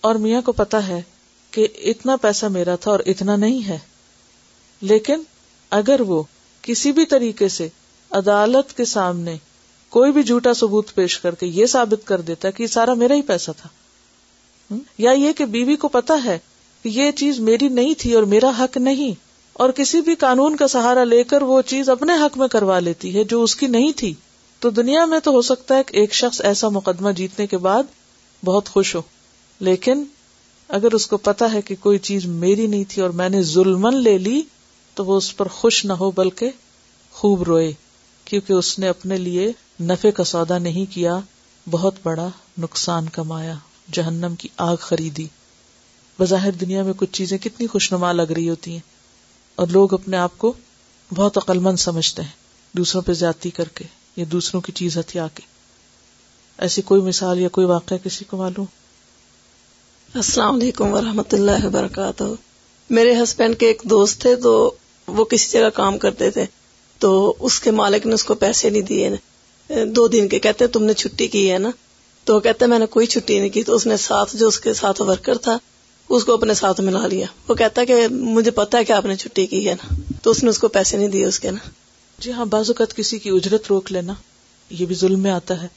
[0.00, 1.02] اور میاں کو پتا ہے
[1.50, 3.78] کہ اتنا پیسہ میرا تھا اور اتنا نہیں ہے۔
[4.80, 5.22] لیکن
[5.70, 6.22] اگر وہ
[6.62, 7.68] کسی بھی طریقے سے
[8.10, 9.38] عدالت کے سامنے
[9.90, 13.14] کوئی بھی جھوٹا ثبوت پیش کر کے یہ ثابت کر دیتا کہ یہ سارا میرا
[13.14, 13.68] ہی پیسہ تھا۔
[14.98, 16.38] یا یہ کہ بیوی کو پتا ہے
[16.82, 19.14] کہ یہ چیز میری نہیں تھی اور میرا حق نہیں۔
[19.52, 23.18] اور کسی بھی قانون کا سہارا لے کر وہ چیز اپنے حق میں کروا لیتی
[23.18, 24.14] ہے جو اس کی نہیں تھی۔
[24.58, 27.82] تو دنیا میں تو ہو سکتا ہے کہ ایک شخص ایسا مقدمہ جیتنے کے بعد
[28.44, 29.02] بہت خوش ہو۔
[29.60, 30.04] لیکن
[30.68, 33.86] اگر اس کو پتا ہے کہ کوئی چیز میری نہیں تھی اور میں نے ظلم
[33.86, 34.42] لے لی
[34.94, 36.50] تو وہ اس پر خوش نہ ہو بلکہ
[37.12, 37.72] خوب روئے۔
[38.28, 41.18] کیونکہ اس نے اپنے لیے نفے کا سودا نہیں کیا،
[41.70, 43.54] بہت بڑا نقصان کمایا،
[43.92, 45.26] جہنم کی آگ خریدی۔
[46.20, 48.80] بظاہر دنیا میں کچھ چیزیں کتنی خوشنما لگ رہی ہوتی ہیں۔
[49.54, 50.52] اور لوگ اپنے آپ کو
[51.14, 52.30] بہت عقل مند سمجھتے ہیں،
[52.76, 53.84] دوسروں پہ زیادتی کر کے
[54.16, 55.42] یا دوسروں کی چیز ہتھیا کے۔
[56.58, 58.66] ایسی کوئی مثال یا کوئی واقعہ کسی کو معلوم؟
[60.14, 62.24] السلام علیکم ورحمۃ اللہ وبرکاتہ۔
[62.90, 64.74] میرے ہسبینڈ کے ایک دوست تھے، تو
[65.06, 66.46] وہ کسی جگہ کام کرتے تھے۔
[66.98, 69.10] تو اس کے مالک نے اس کو پیسے نہیں دیے
[69.84, 71.70] دو دن کے کہتے تم نے چھٹی کی ہے نا۔
[72.24, 74.60] تو وہ کہتے میں نے کوئی چھٹی نہیں کی۔ تو اس نے ساتھ جو اس
[74.60, 75.58] کے ساتھ ورکر تھا
[76.08, 79.16] اس کو اپنے ساتھ ملا لیا۔ وہ کہتا کہ مجھے پتا ہے کہ آپ نے
[79.16, 81.70] چھٹی کی ہے نا۔ تو اس نے اس کو پیسے نہیں دیے اس کے نا۔
[82.18, 84.12] جی ہاں بعض اوقات کسی کی اجرت روک لینا
[84.70, 85.68] یہ بھی ظلم میں آتا ہے۔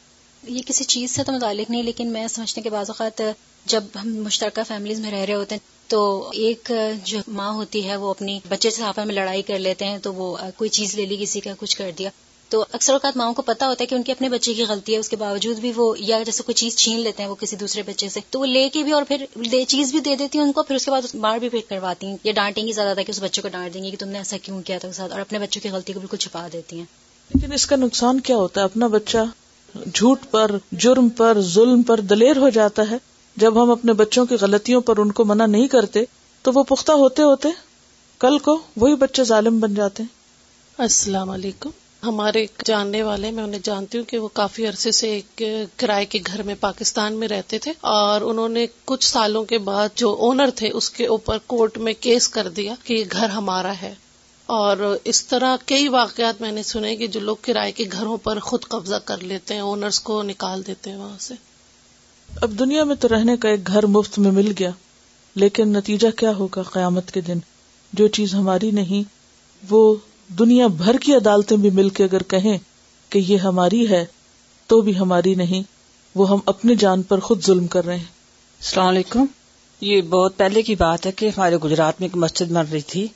[0.47, 3.21] یہ کسی چیز سے تو متعلق نہیں لیکن میں سمجھتی کہ بعض اوقات
[3.65, 6.71] جب ہم مشترکہ فیملیز میں رہ رہے ہوتے ہیں تو ایک
[7.03, 10.13] جو ماں ہوتی ہے وہ اپنی بچے سے آپس میں لڑائی کر لیتے ہیں تو
[10.13, 12.09] وہ کوئی چیز لے لی، کسی کا کچھ کر دیا۔
[12.51, 14.93] تو اکثر اوقات ماؤں کو پتا ہوتا ہے کہ ان کے اپنے بچے کی غلطی
[14.93, 17.55] ہے، اس کے باوجود بھی وہ یا جیسے کوئی چیز چھین لیتے ہیں وہ کسی
[17.55, 19.25] دوسرے بچے سے۔ تو وہ لے کے بھی اور پھر
[19.67, 22.07] چیز بھی دے دیتی ہیں ان کو، پھر اس کے بعد مار بھی پھر کرواتی
[22.07, 24.07] ہیں۔ یا ڈانٹیں گی زیادہ تھا کہ اس بچے کو ڈانٹ دیں گے کہ تم
[24.07, 26.77] نے ایسا کیوں کیا تھا ساتھ، اور اپنے بچوں کی غلطی کو بالکل چھپا دیتی
[26.77, 26.85] ہیں۔
[27.35, 29.17] لیکن اس کا نقصان کیا ہوتا ہے؟ اپنا بچہ
[29.93, 34.35] جھوٹ پر، جرم پر، ظلم پر دلیر ہو جاتا ہے۔ جب ہم اپنے بچوں کی
[34.41, 36.03] غلطیوں پر ان کو منع نہیں کرتے،
[36.41, 37.49] تو وہ پختہ ہوتے ہوتے
[38.19, 40.21] کل کو وہی بچے ظالم بن جاتے ہیں۔
[40.77, 41.69] السلام علیکم۔
[42.03, 45.41] ہمارے جاننے والے، میں انہیں جانتی ہوں کہ وہ کافی عرصے سے ایک
[45.77, 49.89] کرائے کے گھر میں پاکستان میں رہتے تھے اور انہوں نے کچھ سالوں کے بعد
[49.95, 53.73] جو اونر تھے، اس کے اوپر کورٹ میں کیس کر دیا کہ یہ گھر ہمارا
[53.81, 53.95] ہے۔
[54.45, 58.39] اور اس طرح کئی واقعات میں نے سنے کہ جو لوگ کرائے کے گھروں پر
[58.39, 61.33] خود قبضہ کر لیتے ہیں اونرز کو نکال دیتے ہیں وہاں سے۔
[62.35, 64.69] اب دنیا میں تو رہنے کا ایک گھر مفت میں مل گیا،
[65.35, 67.39] لیکن نتیجہ کیا ہوگا قیامت کے دن؟
[67.93, 69.09] جو چیز ہماری نہیں،
[69.69, 69.95] وہ
[70.39, 72.57] دنیا بھر کی عدالتیں بھی مل کے اگر کہیں
[73.09, 74.05] کہ یہ ہماری ہے،
[74.67, 75.63] تو بھی ہماری نہیں،
[76.15, 79.25] وہ ہم اپنی جان پر خود ظلم کر رہے ہیں۔ السلام علیکم۔
[79.81, 83.07] یہ بہت پہلے کی بات ہے کہ ہمارے گجرات میں ایک مسجد بن رہی تھی،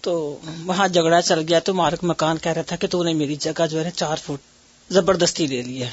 [0.00, 3.36] تو وہاں جھگڑا چل گیا تو مارک مکان کہہ رہا تھا کہ تو نے میری
[3.36, 5.90] جگہ جو ہے چار فٹ زبردستی لے لی ہے،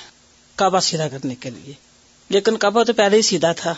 [0.55, 1.88] کعبہ سیدھا کرنے کے لیے۔
[2.29, 3.75] لیکن کعبہ تو پہلے ہی سیدھا تھا۔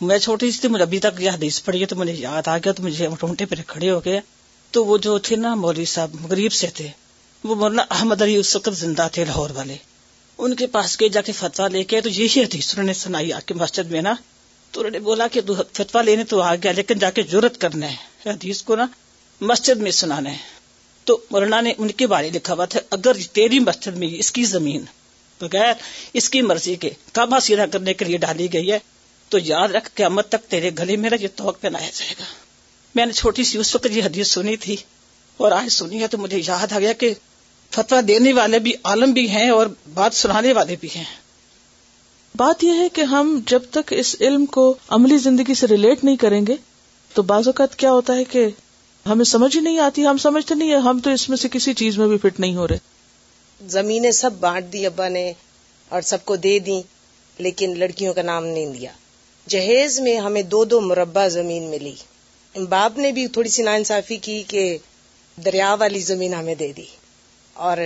[0.00, 2.58] میں چھوٹی سی تھی، مجھے ابھی تک یہ حدیث پڑی ہے تو مجھے یاد آ
[2.58, 4.20] گیا تو مجھے ٹونٹے پہ کھڑے ہو گئے۔
[4.70, 6.88] تو وہ جو تھے نا مولوی صاحب، غریب سے تھے،
[7.44, 9.76] وہ مولانا احمد علی اس وقت زندہ تھے لاہور والے۔
[10.38, 13.32] ان کے پاس گئے، جا کے فتوا لے کے تو یہی حدیث انہوں نے سنائی
[13.32, 14.14] آ کے مسجد میں نا۔
[14.70, 15.40] تو انہوں نے بولا کہ
[15.72, 18.86] فتوا لینے تو آ گیا، لیکن جا کے ضرورت کرنا ہے، حدیث کو نا
[19.40, 20.38] مسجد میں سنانا ہے۔
[21.04, 24.44] تو مولانا نے ان کے بارے لکھا ہوا تھا، اگر تیری مسجد میں اس کی
[24.44, 24.84] زمین
[25.40, 25.72] بغیر
[26.12, 28.78] اس کی مرضی کے کعبہ سیدھا کرنے کے لیے ڈالی گئی ہے،
[29.28, 32.24] تو یاد رکھ قیامت تک تیرے گلے میں یہ توق پہنایا جائے گا۔
[32.94, 34.76] میں نے چھوٹی سی اس وقت یہ حدیث سنی تھی
[35.36, 37.14] اور آج سنی ہے تو مجھے یاد آ گیا کہ
[37.70, 41.04] فتوا دینے والے بھی عالم بھی ہیں اور بات سنانے والے بھی ہیں۔
[42.34, 46.16] بات یہ ہے کہ ہم جب تک اس علم کو عملی زندگی سے ریلیٹ نہیں
[46.16, 46.56] کریں گے،
[47.12, 48.46] تو بعض اوقات کیا ہوتا ہے کہ
[49.06, 51.74] ہمیں سمجھ ہی نہیں آتی، ہم سمجھتے نہیں ہے ہم تو اس میں سے کسی
[51.74, 52.78] چیز میں بھی فٹ نہیں ہو رہے۔
[53.68, 55.32] زمینیں سب بانٹ دی ابا نے
[55.88, 56.82] اور سب کو دے دی
[57.38, 58.90] لیکن لڑکیوں کا نام نہیں دیا۔
[59.48, 61.94] جہیز میں ہمیں دو دو مربع زمین ملی۔
[62.68, 64.78] باپ نے بھی تھوڑی سی نا انصافی کی کہ
[65.36, 66.84] دریا والی زمین ہمیں دے دی۔
[67.52, 67.76] اور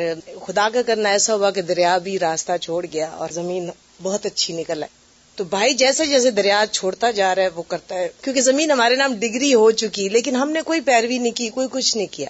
[0.47, 3.71] خدا کا کرنا ایسا ہوا کہ دریا بھی راستہ چھوڑ گیا اور زمین
[4.03, 4.99] بہت اچھی نکل آئی۔
[5.37, 8.97] تو بھائی، جیسے جیسے دریا چھوڑتا جا رہا ہے، وہ کرتا ہے۔ کیونکہ زمین ہمارے
[8.97, 12.29] نام ڈگری ہو چکی، لیکن ہم نے کوئی پیروی نہیں کی، کوئی کچھ نہیں کیا۔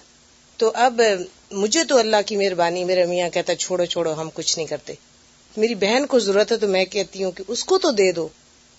[0.61, 1.01] تو اب
[1.51, 4.93] مجھے تو اللہ کی مہربانی، میرے میاں کہتا چھوڑو چھوڑو، ہم کچھ نہیں کرتے۔
[5.57, 8.29] میری بہن کو ضرورت ہے تو میں کہتی ہوں کہ اس کو تو دے دو۔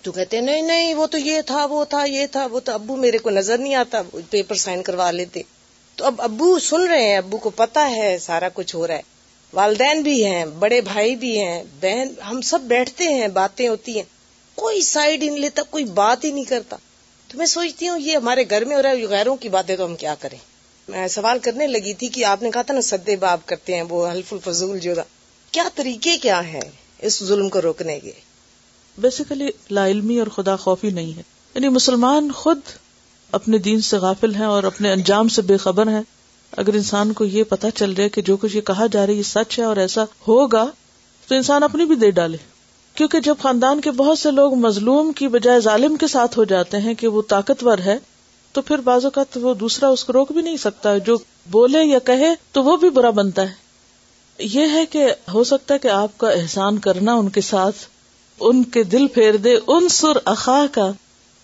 [0.02, 2.72] تو کہتے ہیں، نہیں نہیں، وہ تو یہ تھا، وہ تھا، یہ تھا، وہ تو
[2.72, 5.42] ابو میرے کو نظر نہیں آتا، پیپر سائن کروا لیتے۔
[5.96, 9.02] تو اب ابو سن رہے ہیں، ابو کو پتا ہے، سارا کچھ ہو رہا ہے۔
[9.54, 14.04] والدین بھی ہیں، بڑے بھائی بھی ہیں، بہن، ہم سب بیٹھتے ہیں، باتیں ہوتی ہیں۔
[14.56, 16.78] کوئی سائڈ ہی نہیں لیتا، کوئی بات ہی نہیں کرتا۔
[17.28, 19.86] تو میں سوچتی ہوں، یہ ہمارے گھر میں ہو رہا ہے غیروں کی باتیں تو
[19.86, 20.51] ہم کیا کریں؟
[21.10, 24.12] سوال کرنے لگی تھی کہ آپ نے کہا تھا نا، سدے باب کرتے ہیں، وہ
[24.12, 24.94] حلف الفضول جو
[25.52, 26.62] کیا طریقے کیا ہیں
[27.00, 28.12] اس ظلم کو روکنے کے؟
[28.98, 31.24] بیسیکلی لا علمی اور خدا خوفی نہیں ہے۔
[31.56, 32.60] یعنی مسلمان خود
[33.32, 36.02] اپنے دین سے غافل ہیں اور اپنے انجام سے بے خبر ہیں۔
[36.58, 39.18] اگر انسان کو یہ پتا چل جائے کہ جو کچھ یہ کہا جا رہا ہے،
[39.18, 40.68] یہ سچ ہے اور ایسا ہوگا،
[41.28, 42.38] تو انسان اپنی بھی دے ڈالے۔
[42.96, 46.78] کیونکہ جب خاندان کے بہت سے لوگ مظلوم کی بجائے ظالم کے ساتھ ہو جاتے
[46.78, 47.98] ہیں کہ وہ طاقتور ہے
[48.52, 51.18] تو پھر بازو کا تو وہ دوسرا اس کو روک بھی نہیں سکتا جو
[51.52, 53.54] بولے یا کہے تو وہ بھی برا بنتا ہے۔
[54.40, 57.76] یہ ہے کہ ہو سکتا ہے کہ آپ کا احسان کرنا ان کے ساتھ،
[58.40, 60.92] ان کے دل پھیر دے، ان سر اخا کا،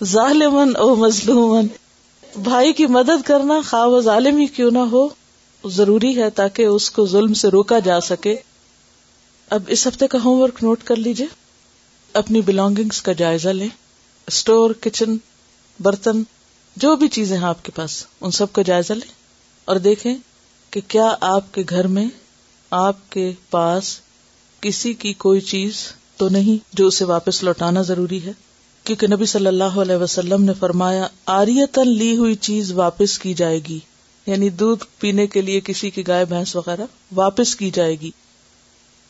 [0.04, 1.68] ظالمن او مظلومن۔
[2.44, 5.10] بھائی کی مدد کرنا خواب و ظالم ہی کیوں نہ ہو،
[5.66, 8.36] ضروری ہے تاکہ اس کو ظلم سے روکا جا سکے۔
[9.50, 11.28] اب اس ہفتے کا ہوم ورک نوٹ کر لیجیے
[12.14, 13.70] اپنی بلونگنگس کا جائزہ لیں۔
[14.28, 15.18] اسٹور، کچن،
[15.80, 16.24] برتن۔
[16.78, 19.12] جو بھی چیزیں ہیں آپ کے پاس، ان سب کا جائزہ لیں
[19.66, 20.16] اور دیکھیں
[20.72, 22.08] کہ کیا آپ کے گھر میں،
[22.72, 24.00] آپ کے پاس
[24.62, 25.74] کسی کی کوئی چیز
[26.18, 28.32] تو نہیں جو اسے واپس لوٹانا ضروری ہے؟
[28.84, 33.60] کیونکہ نبی صلی اللہ علیہ وسلم نے فرمایا آریتن لی ہوئی چیز واپس کی جائے
[33.60, 33.80] گی
[34.26, 38.12] یعنی دودھ پینے کے لیے کسی کی گائے، بھینس وغیرہ واپس کی جائے گی۔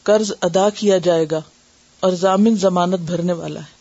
[0.03, 1.41] قرض ادا کیا جائے گا
[1.99, 3.76] اور ضامن ضمانت بھرنے والا ہے۔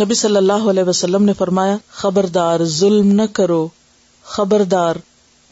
[0.00, 3.68] نبی صلی اللہ علیہ وسلم نے فرمایا، خبردار، ظلم نہ کرو۔
[4.24, 4.96] خبردار،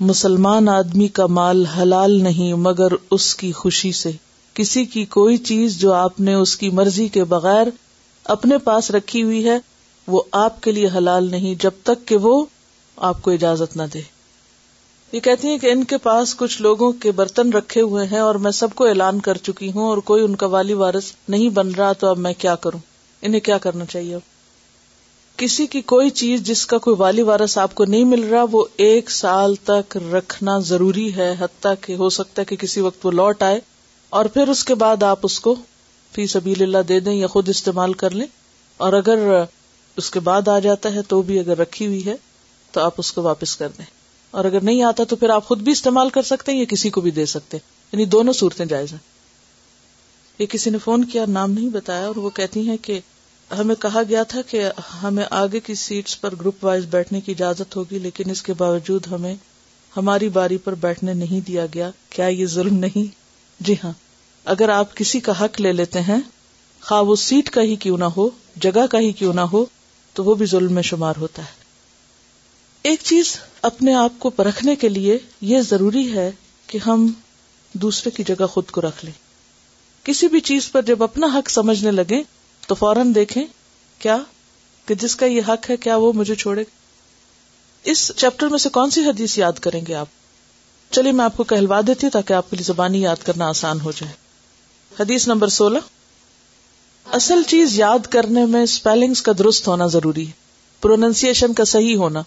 [0.01, 4.11] مسلمان آدمی کا مال حلال نہیں، مگر اس کی خوشی سے۔
[4.55, 7.67] کسی کی کوئی چیز جو آپ نے اس کی مرضی کے بغیر
[8.25, 9.59] اپنے پاس رکھی ہوئی ہے،
[10.07, 12.45] وہ آپ کے لیے حلال نہیں، جب تک کہ وہ
[12.97, 14.01] آپ کو اجازت نہ دے۔
[15.13, 18.35] یہ کہتی ہیں کہ ان کے پاس کچھ لوگوں کے برتن رکھے ہوئے ہیں اور
[18.35, 21.71] میں سب کو اعلان کر چکی ہوں اور کوئی ان کا والی وارث نہیں بن
[21.71, 22.79] رہا، تو اب میں کیا کروں؟
[23.23, 24.17] انہیں کیا کرنا چاہیے؟
[25.37, 28.65] کسی کی کوئی چیز جس کا کوئی والی وارث آپ کو نہیں مل رہا، وہ
[28.77, 33.11] ایک سال تک رکھنا ضروری ہے، حتیٰ کہ ہو سکتا ہے کہ کسی وقت وہ
[33.11, 33.61] لوٹ آئے
[34.11, 35.55] اور پھر اس کے بعد آپ اس کو
[36.13, 38.27] فی سبیل اللہ دے دیں یا خود استعمال کر لیں۔
[38.77, 39.45] اور اگر
[39.97, 42.15] اس کے بعد آ جاتا ہے تو بھی اگر رکھی ہوئی ہے
[42.71, 43.85] تو آپ اس کو واپس کر دیں۔
[44.31, 46.91] اور اگر نہیں آتا تو پھر آپ خود بھی استعمال کر سکتے ہیں یا کسی
[46.91, 48.99] کو بھی دے سکتے ہیں۔ یعنی دونوں صورتیں جائز ہیں۔
[50.39, 53.01] یہ کسی نے فون کیا، نام نہیں بتایا اور وہ کہتی ہیں کہ
[53.59, 54.65] ہمیں کہا گیا تھا کہ
[55.03, 59.07] ہمیں آگے کی سیٹس پر گروپ وائز بیٹھنے کی اجازت ہوگی، لیکن اس کے باوجود
[59.07, 59.35] ہمیں
[59.97, 63.15] ہماری باری پر بیٹھنے نہیں دیا گیا۔ کیا یہ ظلم نہیں؟
[63.61, 63.93] جی ہاں۔
[64.45, 66.21] اگر آپ کسی کا حق لے لیتے ہیں،
[66.81, 69.65] خواہ وہ سیٹ کا ہی کیوں نہ ہو، جگہ کا ہی کیوں نہ ہو،
[70.13, 71.63] تو وہ بھی ظلم میں شمار ہوتا ہے۔
[72.83, 76.31] ایک چیز اپنے آپ کو پرکھنے کے لیے یہ ضروری ہے
[76.67, 77.13] کہ ہم
[77.73, 79.13] دوسرے کی جگہ خود کو رکھ لیں۔
[80.05, 82.23] کسی بھی چیز پر جب اپنا حق سمجھنے لگے
[82.73, 83.45] تو فوراً دیکھیں
[83.99, 84.19] کیا
[84.87, 86.65] کہ جس کا یہ حق ہے، کیا وہ مجھے چھوڑے
[87.85, 90.07] اس چیپٹر میں سے کون سی حدیث یاد کریں گے آپ؟
[90.91, 93.81] چلیے، میں آپ کو کہلوا دیتی ہوں تاکہ آپ کے لیے زبانی یاد کرنا آسان
[93.81, 94.13] ہو جائے۔
[95.01, 95.79] حدیث نمبر سولہ۔
[97.13, 100.33] اصل چیز یاد کرنے میں اسپیلنگس کا درست ہونا ضروری ہے۔
[100.81, 102.23] پروننسیشن کا صحیح ہونا۔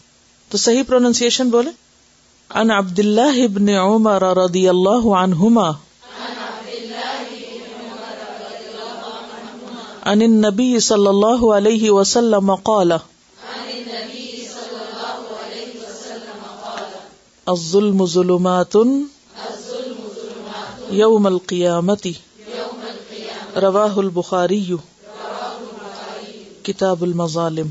[0.49, 1.69] تو صحیح پروننسیشن بولے
[2.49, 5.71] ان عبد اللہ ابن عمر رضی اللہ عنہما
[10.06, 12.91] عن النبی صلی اللہ علیہ وسلم قال.
[17.45, 18.78] الظلم ظلمات
[20.89, 22.08] یوم القیامت
[23.56, 24.74] رواہ البخاری
[26.64, 27.68] کتاب المظالم.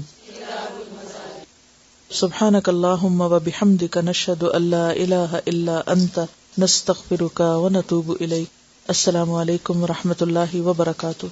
[2.11, 6.19] سبحانك اللهم وبحمدك نشهد ان لا اله الا انت
[6.59, 8.49] نستغفرك ونتوب اليك
[8.89, 11.27] السلام علیکم و رحمۃ اللہ وبرکاتہ